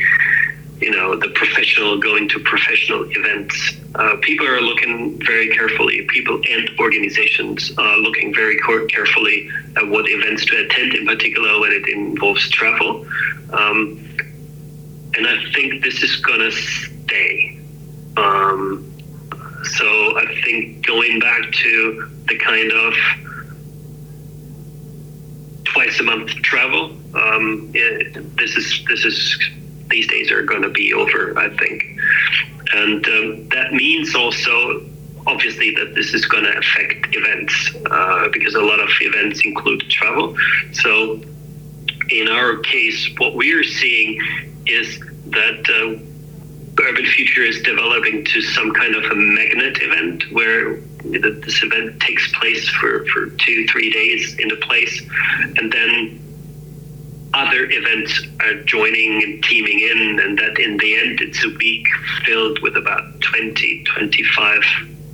you 0.79 0.91
know 0.91 1.15
the 1.15 1.29
professional 1.29 1.97
going 1.97 2.29
to 2.29 2.39
professional 2.39 3.03
events, 3.09 3.57
uh, 3.95 4.15
people 4.21 4.45
are 4.45 4.61
looking 4.61 5.19
very 5.25 5.49
carefully. 5.49 6.05
People 6.09 6.39
and 6.49 6.69
organizations 6.79 7.71
are 7.79 7.97
looking 7.97 8.31
very 8.33 8.57
carefully 8.87 9.49
at 9.75 9.87
what 9.87 10.05
events 10.07 10.45
to 10.45 10.55
attend, 10.65 10.93
in 10.93 11.05
particular 11.07 11.59
when 11.59 11.71
it 11.71 11.87
involves 11.89 12.47
travel. 12.51 13.07
Um, 13.51 14.03
and 15.15 15.25
I 15.25 15.51
think 15.51 15.83
this 15.83 16.03
is 16.03 16.17
gonna 16.17 16.51
stay. 16.51 17.59
Um, 18.17 18.96
so 19.75 20.17
I 20.17 20.41
think 20.43 20.85
going 20.85 21.19
back 21.19 21.51
to 21.51 22.09
the 22.27 22.37
kind 22.37 22.71
of 22.71 22.93
twice 25.65 25.99
a 25.99 26.03
month 26.03 26.29
travel, 26.29 26.97
um, 27.13 27.71
it, 27.73 28.37
this 28.37 28.55
is 28.55 28.83
this 28.87 29.05
is 29.05 29.39
these 29.89 30.07
days 30.07 30.31
are 30.31 30.43
going 30.43 30.61
to 30.61 30.69
be 30.69 30.93
over. 30.93 31.37
I 31.37 31.55
think, 31.57 31.83
and 32.73 33.05
um, 33.07 33.49
that 33.49 33.73
means 33.73 34.15
also 34.15 34.85
obviously 35.27 35.75
that 35.75 35.93
this 35.93 36.13
is 36.13 36.25
going 36.25 36.45
to 36.45 36.57
affect 36.57 37.13
events 37.13 37.75
uh, 37.91 38.29
because 38.31 38.55
a 38.55 38.61
lot 38.61 38.79
of 38.79 38.89
events 39.01 39.41
include 39.43 39.81
travel. 39.89 40.35
So 40.71 41.21
in 42.09 42.29
our 42.29 42.57
case, 42.57 43.09
what 43.17 43.35
we're 43.35 43.63
seeing 43.63 44.19
is 44.65 44.99
that 45.27 45.69
uh, 45.69 46.01
Urban 46.79 47.05
Future 47.05 47.43
is 47.43 47.61
developing 47.61 48.23
to 48.25 48.41
some 48.41 48.71
kind 48.73 48.95
of 48.95 49.03
a 49.05 49.15
magnet 49.15 49.77
event 49.81 50.23
where 50.31 50.77
this 51.03 51.63
event 51.63 51.99
takes 52.01 52.31
place 52.39 52.67
for, 52.69 53.05
for 53.07 53.27
two, 53.37 53.67
three 53.67 53.89
days 53.89 54.35
in 54.39 54.51
a 54.51 54.55
place, 54.57 55.01
and 55.57 55.71
then 55.71 56.19
other 57.33 57.67
events 57.69 58.25
are 58.41 58.55
joining 58.63 59.23
and 59.23 59.43
teaming 59.43 59.79
in, 59.79 60.19
and 60.19 60.37
that 60.39 60.59
in 60.59 60.77
the 60.77 60.97
end, 60.97 61.21
it's 61.21 61.43
a 61.43 61.49
week 61.49 61.85
filled 62.25 62.59
with 62.61 62.75
about 62.75 63.19
20, 63.21 63.83
25 63.83 64.61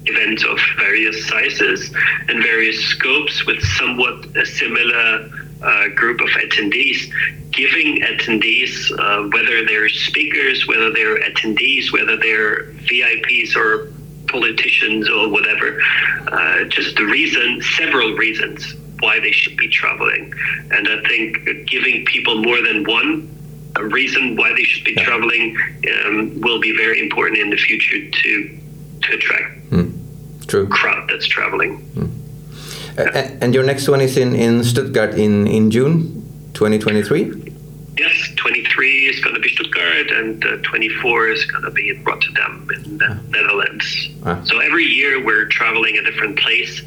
events 0.06 0.44
of 0.44 0.60
various 0.78 1.28
sizes 1.28 1.94
and 2.28 2.44
various 2.44 2.78
scopes 2.86 3.46
with 3.46 3.62
somewhat 3.78 4.26
a 4.36 4.46
similar 4.46 5.30
uh, 5.62 5.88
group 5.96 6.20
of 6.20 6.28
attendees, 6.30 7.10
giving 7.54 8.02
attendees, 8.02 8.92
uh, 9.00 9.28
whether 9.30 9.66
they're 9.66 9.90
speakers, 9.90 10.68
whether 10.68 10.92
they're 10.92 11.20
attendees, 11.22 11.92
whether 11.92 12.18
they're 12.18 12.66
VIPs 12.90 13.56
or 13.56 13.92
politicians 14.28 15.10
or 15.10 15.30
whatever, 15.30 15.80
uh, 16.28 16.64
just 16.66 16.96
the 16.96 17.06
reason, 17.06 17.62
several 17.78 18.14
reasons 18.16 18.74
why 19.00 19.20
they 19.20 19.32
should 19.32 19.56
be 19.58 19.68
traveling. 19.68 20.34
And 20.72 20.88
I 20.88 21.02
think 21.08 21.68
giving 21.68 22.06
people 22.06 22.42
more 22.42 22.62
than 22.62 22.84
one 22.86 23.30
reason 23.80 24.36
why 24.36 24.54
they 24.56 24.64
should 24.64 24.84
be 24.84 24.96
traveling 24.96 25.58
um, 26.06 26.40
will 26.42 26.60
be 26.60 26.76
very 26.76 27.00
important 27.02 27.40
in 27.40 27.50
the 27.50 27.58
future 27.58 28.00
to 28.10 28.60
to 29.04 29.14
attract 29.16 29.60
true? 30.48 30.68
crowd 30.70 31.10
that's 31.10 31.26
traveling. 31.28 31.82
A- 32.98 33.32
And 33.44 33.54
your 33.54 33.64
next 33.66 33.90
one 33.90 34.00
is 34.02 34.16
in 34.18 34.36
in 34.36 34.64
Stuttgart 34.64 35.16
in 35.16 35.48
in 35.48 35.70
June, 35.72 36.23
2023. 36.54 37.54
Yes, 37.98 38.30
23 38.38 39.06
is 39.06 39.20
going 39.24 39.36
to 39.36 39.42
be 39.42 39.50
Stuttgart, 39.50 40.10
and 40.12 40.44
uh, 40.46 40.58
24 40.64 41.30
is 41.30 41.46
going 41.46 41.64
to 41.64 41.72
be 41.72 41.90
in 41.90 42.04
Rotterdam 42.04 42.68
in 42.76 42.98
the 42.98 43.20
Netherlands. 43.30 44.10
Ah. 44.24 44.42
So 44.46 44.60
every 44.60 44.86
year 44.86 45.24
we're 45.24 45.46
traveling 45.46 45.98
a 45.98 46.04
different 46.04 46.40
place 46.40 46.82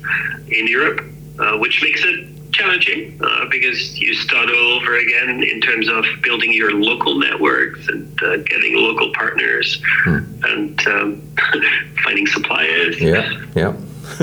in 0.49 0.67
Europe, 0.67 1.05
uh, 1.39 1.59
which 1.59 1.81
makes 1.83 2.03
it 2.05 2.27
challenging 2.53 3.19
uh, 3.23 3.45
because 3.51 3.99
you 3.99 4.15
start 4.15 4.49
all 4.49 4.73
over 4.73 4.97
again 4.97 5.43
in 5.43 5.61
terms 5.61 5.89
of 5.89 6.05
building 6.23 6.53
your 6.53 6.73
local 6.73 7.19
networks 7.19 7.87
and 7.89 8.23
uh, 8.23 8.39
getting 8.39 8.75
local 8.75 9.13
partners 9.13 9.81
and 10.07 10.87
um, 10.89 11.23
finding 12.05 12.27
suppliers. 12.27 13.01
Yeah, 13.01 13.43
yeah. 13.55 13.77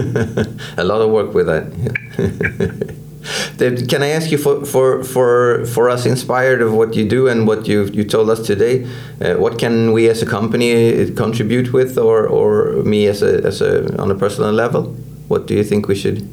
a 0.77 0.83
lot 0.83 1.01
of 1.01 1.11
work 1.11 1.33
with 1.33 1.45
that. 1.47 2.95
Can 3.57 4.03
I 4.03 4.09
ask 4.09 4.31
you 4.31 4.37
for, 4.37 4.65
for, 4.65 5.03
for, 5.03 5.65
for 5.65 5.89
us 5.89 6.05
inspired 6.05 6.61
of 6.61 6.73
what 6.73 6.93
you 6.95 7.07
do 7.07 7.27
and 7.27 7.47
what 7.47 7.67
you 7.67 7.85
you 7.85 8.03
told 8.03 8.29
us 8.29 8.45
today? 8.45 8.85
Uh, 9.21 9.35
what 9.35 9.57
can 9.57 9.93
we 9.93 10.09
as 10.09 10.21
a 10.21 10.25
company 10.25 11.09
contribute 11.11 11.71
with, 11.71 11.97
or, 11.97 12.27
or 12.27 12.83
me 12.83 13.07
as 13.07 13.21
a, 13.21 13.41
as 13.45 13.61
a 13.61 13.97
on 14.01 14.11
a 14.11 14.15
personal 14.15 14.51
level? 14.51 14.95
What 15.29 15.47
do 15.47 15.53
you 15.53 15.63
think 15.63 15.87
we 15.87 15.95
should 15.95 16.19
You 16.19 16.27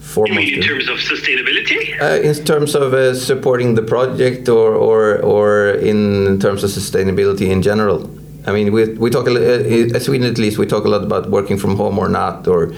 foremost 0.00 0.36
mean 0.36 0.54
in 0.54 0.62
terms 0.62 0.88
of 0.88 0.98
sustainability? 0.98 2.00
Uh, 2.00 2.28
in 2.28 2.34
terms 2.44 2.74
of 2.74 2.92
uh, 2.92 3.14
supporting 3.14 3.76
the 3.76 3.82
project, 3.82 4.48
or, 4.48 4.74
or 4.74 5.20
or 5.22 5.70
in 5.70 6.40
terms 6.40 6.64
of 6.64 6.70
sustainability 6.70 7.48
in 7.50 7.62
general. 7.62 8.10
I 8.46 8.52
mean, 8.52 8.72
we, 8.72 8.94
we 8.94 9.10
talk 9.10 9.28
uh, 9.28 9.30
in 9.30 10.00
Sweden 10.00 10.26
at 10.26 10.38
least. 10.38 10.58
We 10.58 10.66
talk 10.66 10.84
a 10.84 10.88
lot 10.88 11.04
about 11.04 11.30
working 11.30 11.58
from 11.58 11.76
home 11.76 11.98
or 11.98 12.08
not, 12.08 12.48
or 12.48 12.72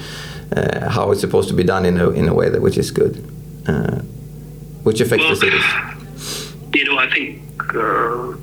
uh, 0.56 0.88
how 0.88 1.10
it's 1.10 1.20
supposed 1.20 1.48
to 1.48 1.54
be 1.54 1.64
done 1.64 1.84
in 1.84 2.00
a 2.00 2.10
in 2.10 2.28
a 2.28 2.34
way 2.34 2.48
that 2.48 2.60
which 2.60 2.78
is 2.78 2.90
good, 2.90 3.24
uh, 3.66 3.98
which 4.82 5.00
affects 5.00 5.26
the 5.28 5.36
cities. 5.36 5.64
you 6.74 6.84
know, 6.84 6.98
I 6.98 7.08
think 7.10 7.40
uh, 7.74 8.34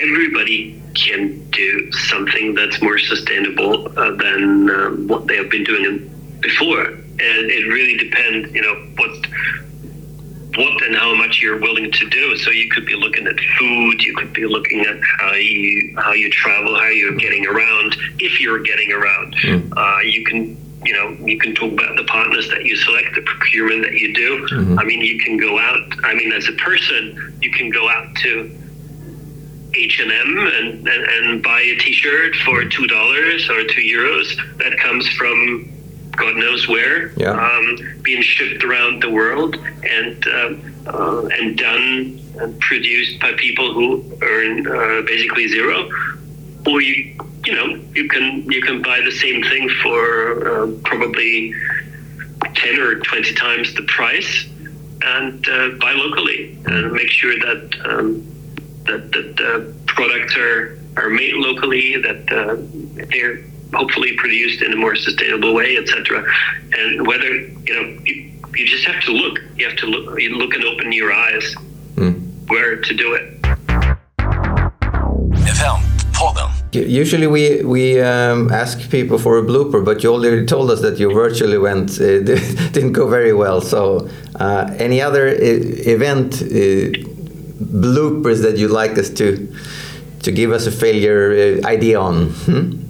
everybody 0.00 0.82
can 0.94 1.48
do 1.50 1.92
something 1.92 2.54
that's 2.54 2.80
more 2.82 2.98
sustainable 2.98 3.86
uh, 3.98 4.10
than 4.16 4.70
um, 4.70 5.08
what 5.08 5.26
they 5.26 5.36
have 5.36 5.50
been 5.50 5.64
doing 5.64 6.08
before, 6.40 6.84
and 6.84 7.50
it 7.50 7.66
really 7.68 7.96
depends, 7.96 8.52
you 8.52 8.62
know, 8.62 8.74
what 8.96 9.26
what 10.56 10.82
and 10.84 10.96
how 10.96 11.14
much 11.14 11.40
you're 11.42 11.58
willing 11.58 11.90
to 11.92 12.08
do. 12.08 12.36
So 12.38 12.50
you 12.50 12.68
could 12.70 12.86
be 12.86 12.94
looking 12.94 13.26
at 13.26 13.38
food, 13.58 14.02
you 14.02 14.14
could 14.16 14.32
be 14.32 14.46
looking 14.46 14.80
at 14.80 14.98
how 15.18 15.32
you 15.34 15.94
how 15.98 16.12
you 16.12 16.30
travel, 16.30 16.74
how 16.74 16.88
you're 16.88 17.16
getting 17.16 17.46
around, 17.46 17.96
if 18.18 18.40
you're 18.40 18.60
getting 18.60 18.92
around. 18.92 19.34
Uh, 19.76 19.98
you 20.04 20.24
can 20.24 20.56
you 20.84 20.94
know 20.94 21.10
you 21.26 21.38
can 21.38 21.54
talk 21.54 21.72
about 21.72 21.96
the 21.96 22.04
partners 22.04 22.48
that 22.48 22.64
you 22.64 22.76
select, 22.76 23.14
the 23.14 23.22
procurement 23.22 23.82
that 23.82 23.94
you 23.94 24.14
do. 24.14 24.46
I 24.78 24.84
mean, 24.84 25.00
you 25.02 25.18
can 25.18 25.36
go 25.36 25.58
out. 25.58 25.82
I 26.04 26.14
mean, 26.14 26.32
as 26.32 26.48
a 26.48 26.52
person, 26.52 27.38
you 27.42 27.50
can 27.52 27.70
go 27.70 27.88
out 27.88 28.14
to 28.16 28.58
H 29.74 30.00
and 30.00 30.10
M 30.10 30.38
and 30.38 30.88
and 30.88 31.42
buy 31.42 31.60
a 31.60 31.76
T-shirt 31.76 32.34
for 32.36 32.64
two 32.64 32.86
dollars 32.86 33.50
or 33.50 33.64
two 33.64 33.82
euros 33.82 34.34
that 34.58 34.78
comes 34.78 35.06
from 35.10 35.68
God 36.18 36.36
knows 36.36 36.68
where, 36.68 37.12
Yeah. 37.16 37.30
um, 37.32 37.78
being 38.02 38.22
shipped 38.22 38.64
around 38.64 39.02
the 39.02 39.10
world 39.10 39.56
and 39.98 40.26
um, 40.38 40.50
uh, 40.86 41.26
and 41.38 41.56
done 41.56 42.20
and 42.40 42.60
produced 42.60 43.20
by 43.20 43.32
people 43.34 43.72
who 43.72 44.02
earn 44.22 44.66
uh, 44.66 45.02
basically 45.06 45.48
zero. 45.48 45.88
Or 46.66 46.80
you 46.82 47.14
you 47.46 47.54
know 47.54 47.68
you 47.94 48.08
can 48.08 48.44
you 48.50 48.60
can 48.62 48.82
buy 48.82 49.00
the 49.00 49.12
same 49.12 49.42
thing 49.50 49.68
for 49.82 50.02
uh, 50.48 50.70
probably 50.84 51.54
ten 52.54 52.78
or 52.80 52.96
twenty 53.08 53.34
times 53.34 53.74
the 53.74 53.82
price 53.82 54.46
and 55.02 55.48
uh, 55.48 55.68
buy 55.80 55.92
locally 55.92 56.58
and 56.66 56.92
make 56.92 57.10
sure 57.10 57.34
that 57.46 57.62
um, 57.84 58.08
that 58.86 59.12
that 59.12 59.36
the 59.36 59.74
products 59.86 60.36
are 60.36 60.78
are 60.96 61.10
made 61.10 61.34
locally 61.34 61.96
that 61.96 62.22
uh, 62.32 62.56
they're 63.12 63.38
hopefully 63.74 64.16
produced 64.16 64.62
in 64.62 64.72
a 64.72 64.76
more 64.76 64.96
sustainable 64.96 65.54
way 65.54 65.76
etc 65.76 66.24
and 66.72 67.06
whether 67.06 67.30
you 67.34 67.74
know 67.74 67.84
you, 68.04 68.30
you 68.54 68.66
just 68.66 68.84
have 68.84 69.02
to 69.02 69.12
look 69.12 69.38
you 69.56 69.68
have 69.68 69.76
to 69.76 69.86
look 69.86 70.20
you 70.20 70.34
look 70.36 70.54
and 70.54 70.64
open 70.64 70.92
your 70.92 71.12
eyes 71.12 71.54
where 72.48 72.76
to 72.80 72.94
do 72.94 73.14
it 73.14 73.34
Eventpodden. 76.18 76.50
Usually 76.72 77.26
we 77.26 77.62
we 77.64 78.00
um, 78.00 78.50
ask 78.52 78.90
people 78.90 79.18
for 79.18 79.38
a 79.38 79.42
blooper, 79.42 79.84
but 79.84 80.02
you 80.02 80.12
already 80.12 80.44
told 80.46 80.70
us 80.70 80.80
that 80.80 80.98
you 80.98 81.12
virtually 81.12 81.58
went 81.58 81.90
uh, 82.00 82.22
didn't 82.72 82.92
go 82.92 83.08
very 83.08 83.32
well. 83.32 83.60
So 83.60 84.08
uh, 84.36 84.74
any 84.78 85.00
other 85.00 85.28
uh, 85.28 85.94
event 85.94 86.42
uh, 86.42 86.46
bloopers 87.60 88.42
that 88.42 88.56
you'd 88.58 88.70
like 88.70 88.98
us 88.98 89.10
to 89.10 89.48
to 90.22 90.32
give 90.32 90.52
us 90.52 90.66
a 90.66 90.70
failure 90.70 91.32
uh, 91.32 91.68
idea 91.68 91.98
on? 92.00 92.30
Hmm? 92.46 92.87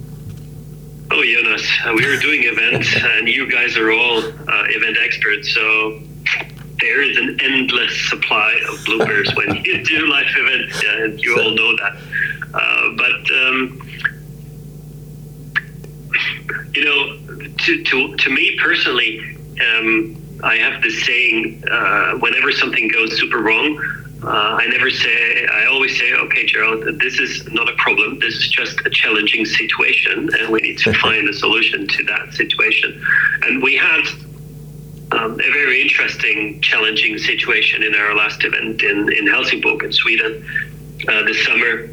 Jonas, 1.33 1.67
uh, 1.85 1.93
we 1.93 2.05
are 2.05 2.17
doing 2.17 2.43
events, 2.43 2.89
and 3.03 3.27
you 3.27 3.49
guys 3.51 3.77
are 3.77 3.91
all 3.91 4.17
uh, 4.17 4.63
event 4.69 4.97
experts, 4.99 5.53
so 5.53 6.01
there 6.79 7.01
is 7.03 7.17
an 7.17 7.39
endless 7.41 8.09
supply 8.09 8.59
of 8.69 8.79
bloopers 8.79 9.35
when 9.35 9.63
you 9.63 9.83
do 9.83 10.07
live 10.07 10.25
events, 10.29 10.83
uh, 10.83 11.03
and 11.03 11.19
you 11.19 11.39
all 11.39 11.51
know 11.51 11.75
that. 11.77 11.97
Uh, 12.51 12.89
but 12.97 13.31
um, 13.31 13.81
you 16.73 16.83
know, 16.83 17.45
to 17.57 17.83
to 17.83 18.15
to 18.17 18.29
me 18.31 18.57
personally, 18.59 19.19
um, 19.77 20.39
I 20.43 20.55
have 20.55 20.81
this 20.81 21.05
saying: 21.05 21.63
uh, 21.69 22.13
whenever 22.17 22.51
something 22.51 22.87
goes 22.87 23.19
super 23.19 23.39
wrong. 23.39 23.77
Uh, 24.21 24.27
I 24.27 24.67
never 24.67 24.89
say. 24.89 25.45
I 25.47 25.65
always 25.65 25.97
say, 25.97 26.13
"Okay, 26.13 26.45
Gerald, 26.45 26.99
this 26.99 27.19
is 27.19 27.47
not 27.51 27.69
a 27.69 27.73
problem. 27.73 28.19
This 28.19 28.35
is 28.35 28.49
just 28.49 28.79
a 28.85 28.89
challenging 28.89 29.45
situation, 29.45 30.29
and 30.37 30.49
we 30.49 30.59
need 30.59 30.77
to 30.79 30.93
find 30.93 31.27
a 31.29 31.33
solution 31.33 31.87
to 31.87 32.03
that 32.03 32.33
situation." 32.33 33.01
And 33.43 33.63
we 33.63 33.77
had 33.77 34.01
um, 35.11 35.33
a 35.33 35.51
very 35.51 35.81
interesting, 35.81 36.59
challenging 36.61 37.17
situation 37.17 37.81
in 37.81 37.95
our 37.95 38.13
last 38.13 38.43
event 38.43 38.83
in, 38.83 39.11
in 39.11 39.25
Helsingborg 39.25 39.83
in 39.83 39.93
Sweden 39.93 40.45
uh, 41.07 41.23
this 41.23 41.43
summer 41.45 41.89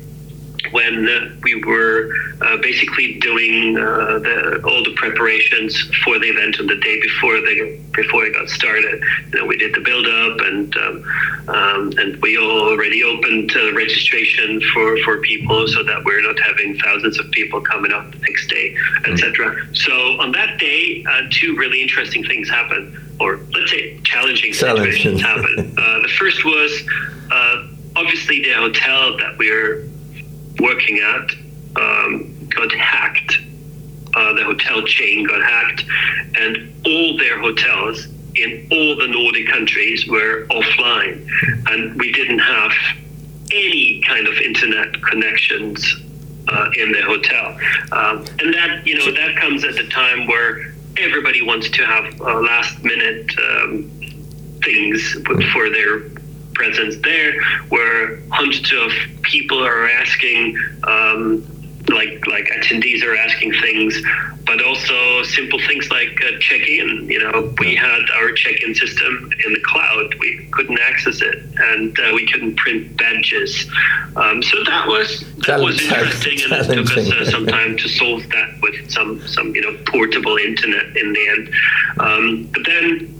when 0.72 1.38
we 1.42 1.62
were 1.64 2.12
uh, 2.40 2.57
basically 2.59 3.18
doing 3.20 3.76
uh, 3.79 4.18
the, 4.18 4.62
all 4.64 4.83
the 4.85 4.92
preparations 4.94 5.76
for 6.05 6.18
the 6.18 6.26
event 6.26 6.61
on 6.61 6.66
the 6.66 6.76
day 6.76 7.00
before 7.00 7.40
they 7.40 7.81
before 7.94 8.24
it 8.26 8.35
got 8.35 8.48
started. 8.48 9.02
You 9.33 9.40
know, 9.40 9.46
we 9.46 9.57
did 9.57 9.74
the 9.74 9.81
build 9.81 10.07
up 10.07 10.40
and 10.40 10.76
um, 10.76 11.05
um, 11.48 11.92
and 11.98 12.20
we 12.20 12.37
already 12.38 13.05
opened 13.05 13.52
uh, 13.57 13.72
registration 13.74 14.61
for, 14.72 14.98
for 14.98 15.20
people 15.20 15.66
so 15.68 15.83
that 15.85 16.05
we're 16.05 16.20
not 16.20 16.38
having 16.40 16.76
thousands 16.79 17.18
of 17.20 17.31
people 17.31 17.61
coming 17.61 17.92
up 17.92 18.11
the 18.11 18.18
next 18.18 18.48
day, 18.48 18.76
etc. 19.07 19.66
So 19.72 19.92
on 20.20 20.33
that 20.33 20.59
day, 20.59 21.05
uh, 21.09 21.22
two 21.31 21.57
really 21.57 21.83
interesting 21.83 22.24
things 22.24 22.48
happened, 22.48 22.98
or 23.20 23.38
let's 23.55 23.70
say 23.70 23.98
challenging 24.02 24.52
Challenging. 24.52 24.92
situations 24.92 25.22
happened. 25.22 25.79
Uh, 25.79 26.00
the 26.00 26.12
first 26.18 26.44
was 26.44 26.83
uh, 27.31 27.66
obviously 27.94 28.42
the 28.42 28.52
hotel 28.52 29.16
that 29.18 29.38
we're 29.38 29.88
working 30.60 30.98
at 30.98 31.30
um, 31.76 32.48
got 32.48 32.72
hacked. 32.72 33.38
Uh, 34.14 34.32
the 34.32 34.44
hotel 34.44 34.82
chain 34.82 35.26
got 35.26 35.42
hacked, 35.42 35.84
and 36.38 36.72
all 36.86 37.18
their 37.18 37.38
hotels 37.38 38.06
in 38.34 38.66
all 38.70 38.96
the 38.96 39.08
Nordic 39.08 39.48
countries 39.48 40.06
were 40.06 40.46
offline, 40.46 41.26
and 41.70 41.98
we 41.98 42.12
didn't 42.12 42.38
have 42.38 42.72
any 43.52 44.02
kind 44.06 44.26
of 44.26 44.34
internet 44.38 45.02
connections 45.02 45.96
uh, 46.48 46.70
in 46.76 46.92
the 46.92 47.02
hotel. 47.02 47.58
Um, 47.92 48.24
and 48.40 48.54
that 48.54 48.86
you 48.86 48.96
know 48.98 49.10
that 49.12 49.36
comes 49.36 49.64
at 49.64 49.74
the 49.74 49.86
time 49.88 50.26
where 50.26 50.74
everybody 50.96 51.42
wants 51.42 51.68
to 51.70 51.84
have 51.84 52.20
uh, 52.20 52.40
last 52.40 52.82
minute 52.82 53.30
um, 53.38 53.90
things 54.62 55.12
for 55.52 55.70
their 55.70 56.08
presence 56.56 56.96
there, 57.02 57.40
where 57.68 58.20
hundreds 58.30 58.72
of 58.72 58.90
people 59.22 59.62
are 59.62 59.88
asking, 59.88 60.56
um, 60.84 61.46
like 61.88 62.26
like 62.26 62.46
attendees 62.46 63.04
are 63.04 63.14
asking 63.14 63.52
things, 63.60 63.94
but 64.44 64.62
also 64.64 65.22
simple 65.24 65.60
things 65.68 65.88
like 65.90 66.18
uh, 66.24 66.38
check-in. 66.40 67.06
You 67.08 67.20
know, 67.20 67.54
we 67.60 67.76
had 67.76 68.02
our 68.18 68.32
check-in 68.32 68.74
system 68.74 69.30
in 69.44 69.52
the 69.52 69.60
cloud. 69.60 70.14
We 70.18 70.48
couldn't 70.52 70.80
access 70.80 71.20
it, 71.20 71.44
and 71.56 71.98
uh, 72.00 72.12
we 72.14 72.26
couldn't 72.26 72.56
print 72.56 72.96
badges. 72.96 73.70
Um, 74.16 74.42
so 74.42 74.56
that 74.64 74.88
was 74.88 75.24
that 75.46 75.60
was 75.60 75.80
interesting, 75.82 76.38
and 76.44 76.52
it 76.52 76.74
took 76.74 76.96
us 76.96 77.12
uh, 77.12 77.30
some 77.30 77.46
time 77.46 77.76
to 77.76 77.88
solve 77.88 78.22
that 78.30 78.48
with 78.62 78.90
some 78.90 79.20
some 79.28 79.54
you 79.54 79.62
know 79.62 79.76
portable 79.86 80.36
internet 80.38 80.96
in 80.96 81.12
the 81.12 81.28
end. 81.28 81.50
Um, 82.00 82.48
but 82.52 82.62
then 82.64 83.12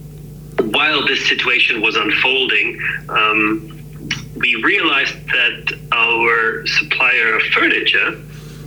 while 0.63 1.07
this 1.07 1.27
situation 1.29 1.81
was 1.81 1.97
unfolding, 1.97 2.81
um, 3.09 3.73
we 4.37 4.55
realized 4.63 5.15
that 5.27 5.79
our 5.93 6.67
supplier 6.67 7.37
of 7.37 7.43
furniture, 7.55 8.21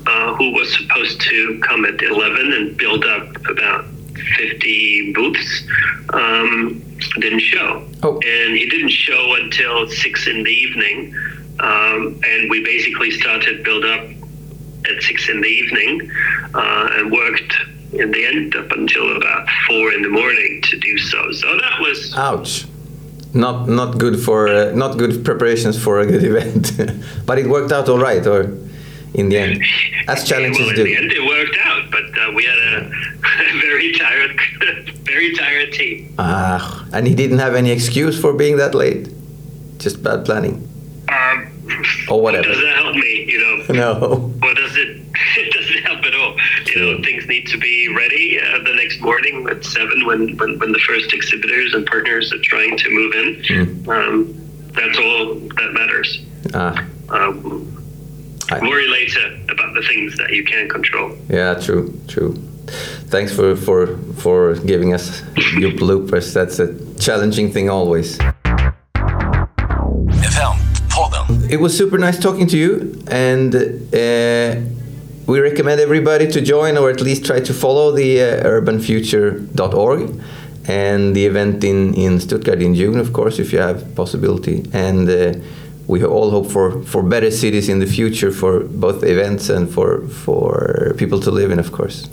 uh, 0.07 0.33
who 0.35 0.51
was 0.51 0.75
supposed 0.77 1.21
to 1.21 1.59
come 1.67 1.85
at 1.85 2.01
11 2.01 2.53
and 2.53 2.77
build 2.77 3.05
up 3.05 3.35
about 3.47 3.85
50 4.37 5.13
booths, 5.13 5.63
um, 6.13 6.83
didn't 7.19 7.39
show. 7.39 7.87
Oh. 8.03 8.13
And 8.15 8.57
he 8.57 8.67
didn't 8.69 8.89
show 8.89 9.35
until 9.35 9.87
6 9.87 10.27
in 10.27 10.43
the 10.43 10.51
evening. 10.51 11.15
Um, 11.59 12.19
and 12.25 12.49
we 12.49 12.63
basically 12.63 13.11
started 13.11 13.63
build 13.63 13.85
up 13.85 14.05
at 14.89 15.03
6 15.03 15.29
in 15.29 15.41
the 15.41 15.47
evening 15.47 16.11
uh, 16.53 16.89
and 16.93 17.11
worked 17.11 17.53
in 17.93 18.11
the 18.11 18.25
end 18.25 18.55
up 18.55 18.71
until 18.71 19.15
about 19.17 19.47
4 19.67 19.93
in 19.93 20.01
the 20.03 20.09
morning 20.09 20.61
to 20.63 20.77
do 20.79 20.97
so. 20.97 21.31
So 21.31 21.47
that 21.57 21.79
was 21.81 22.13
Ouch. 22.15 22.65
Not 23.33 23.67
not 23.69 23.99
good 23.99 24.19
for 24.19 24.47
uh, 24.47 24.71
not 24.73 24.97
good 24.97 25.23
preparations 25.23 25.77
for 25.81 25.99
a 25.99 26.05
good 26.05 26.23
event, 26.31 26.71
but 27.27 27.37
it 27.37 27.47
worked 27.47 27.71
out 27.71 27.87
all 27.87 27.99
right, 27.99 28.25
or 28.25 28.41
in 29.13 29.29
the 29.29 29.37
end, 29.37 29.63
as 30.07 30.27
challenges 30.27 30.59
well, 30.61 30.69
in 30.69 30.75
do. 30.75 30.83
the 30.83 30.95
end, 30.97 31.11
it 31.11 31.23
worked 31.25 31.57
out, 31.63 31.91
but 31.91 32.05
uh, 32.17 32.31
we 32.33 32.43
had 32.45 32.57
a, 32.57 32.89
very 33.61 33.91
tired, 33.93 34.39
very 35.05 35.35
tired 35.35 35.71
team. 35.73 36.13
Ah, 36.17 36.85
and 36.91 37.05
he 37.07 37.13
didn't 37.13 37.37
have 37.39 37.53
any 37.53 37.69
excuse 37.71 38.19
for 38.19 38.33
being 38.33 38.57
that 38.57 38.73
late. 38.73 39.09
Just 39.77 40.01
bad 40.03 40.25
planning. 40.25 40.55
Um, 41.09 41.47
Or 42.09 42.19
whatever. 42.21 42.47
Does 42.47 42.61
that 42.61 42.75
help 42.81 42.95
me? 42.95 43.25
You 43.31 43.39
know, 43.39 43.73
No. 43.73 44.17
what 44.41 44.55
does 44.57 44.75
it? 44.75 44.89
It 44.89 44.89
doesn't 44.89 44.89
help 44.89 44.97
at 44.97 44.98
all. 46.81 46.87
You 46.91 46.97
know, 46.97 47.03
things 47.03 47.25
need 47.27 47.47
to 47.47 47.57
be 47.57 47.93
ready 47.95 48.39
uh, 48.39 48.59
the 48.63 48.73
next 48.75 48.99
morning 49.01 49.47
at 49.49 49.63
seven 49.63 50.05
when, 50.05 50.35
when 50.37 50.59
when 50.59 50.71
the 50.71 50.79
first 50.79 51.13
exhibitors 51.13 51.73
and 51.73 51.85
partners 51.85 52.31
are 52.33 52.39
trying 52.43 52.77
to 52.77 52.89
move 52.89 53.13
in. 53.21 53.89
Um, 53.89 54.35
that's 54.73 54.97
all 54.97 55.35
that 55.35 55.71
matters. 55.73 56.19
Ah, 56.53 56.85
Um, 57.09 57.75
I- 58.51 58.59
worry 58.61 58.87
later 58.87 59.25
about 59.49 59.73
the 59.75 59.81
things 59.87 60.15
that 60.17 60.31
you 60.31 60.43
can 60.43 60.67
control. 60.69 61.11
Yeah, 61.29 61.53
true, 61.55 61.93
true. 62.07 62.33
Thanks 63.09 63.31
for 63.33 63.55
for 63.55 63.97
for 64.23 64.55
giving 64.71 64.93
us 64.93 65.23
your 65.57 65.71
bloopers. 65.71 66.33
That's 66.33 66.59
a 66.59 66.67
challenging 66.99 67.51
thing 67.51 67.69
always. 67.69 68.19
Eventpodden. 70.07 71.49
It 71.49 71.57
was 71.59 71.75
super 71.77 71.97
nice 71.97 72.19
talking 72.19 72.47
to 72.47 72.57
you, 72.57 73.01
and 73.07 73.53
uh, 73.55 74.55
we 75.29 75.39
recommend 75.39 75.79
everybody 75.79 76.25
to 76.25 76.41
join 76.41 76.75
or 76.75 76.89
at 76.89 77.01
least 77.01 77.23
try 77.23 77.39
to 77.39 77.53
follow 77.53 77.91
the 77.91 78.19
uh, 78.19 78.43
urbanfuture.org 78.43 80.19
and 80.67 81.15
the 81.15 81.23
event 81.23 81.63
in, 81.63 81.93
in 81.93 82.19
Stuttgart 82.19 82.63
in 82.63 82.73
June, 82.73 82.97
of 82.97 83.13
course, 83.13 83.37
if 83.37 83.53
you 83.53 83.59
have 83.59 83.95
possibility. 83.95 84.65
And 84.73 85.07
uh, 85.07 85.33
we 85.85 86.03
all 86.03 86.31
hope 86.31 86.49
for, 86.49 86.81
for 86.81 87.03
better 87.03 87.29
cities 87.29 87.69
in 87.69 87.77
the 87.77 87.85
future 87.85 88.31
for 88.31 88.61
both 88.61 89.03
events 89.03 89.49
and 89.49 89.69
for, 89.69 90.07
for 90.07 90.95
people 90.97 91.19
to 91.19 91.29
live 91.29 91.51
in, 91.51 91.59
of 91.59 91.71
course. 91.71 92.09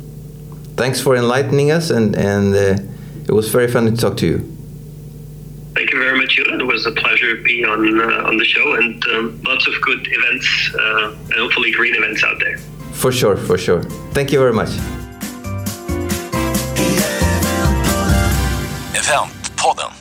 Thanks 0.76 1.00
for 1.00 1.16
enlightening 1.16 1.70
us, 1.70 1.88
and, 1.88 2.14
and 2.14 2.55
uh, 2.55 2.76
it 3.26 3.33
was 3.33 3.48
very 3.48 3.68
fun 3.68 3.87
to 3.87 3.96
talk 3.96 4.18
to 4.18 4.26
you. 4.26 4.38
Thank 5.74 5.90
you 5.90 5.98
very 5.98 6.18
much, 6.18 6.37
Johan. 6.37 6.61
It 6.61 6.66
was 6.66 6.85
a 6.85 6.92
pleasure 6.92 7.35
to 7.35 7.42
be 7.42 7.64
on 7.64 7.98
uh, 7.98 8.29
on 8.29 8.37
the 8.37 8.44
show, 8.44 8.74
and 8.74 9.02
um, 9.09 9.40
lots 9.42 9.66
of 9.66 9.74
good 9.83 10.07
events, 10.11 10.74
uh, 10.79 11.16
and 11.31 11.35
hopefully 11.35 11.72
green 11.72 11.94
events 11.94 12.22
out 12.22 12.38
there. 12.40 12.59
For 12.96 13.12
sure, 13.12 13.37
for 13.37 13.59
sure. 13.59 13.82
Thank 14.12 14.32
you 14.32 14.38
very 14.38 14.52
much. 14.52 14.70
Eventpodden. 18.94 19.95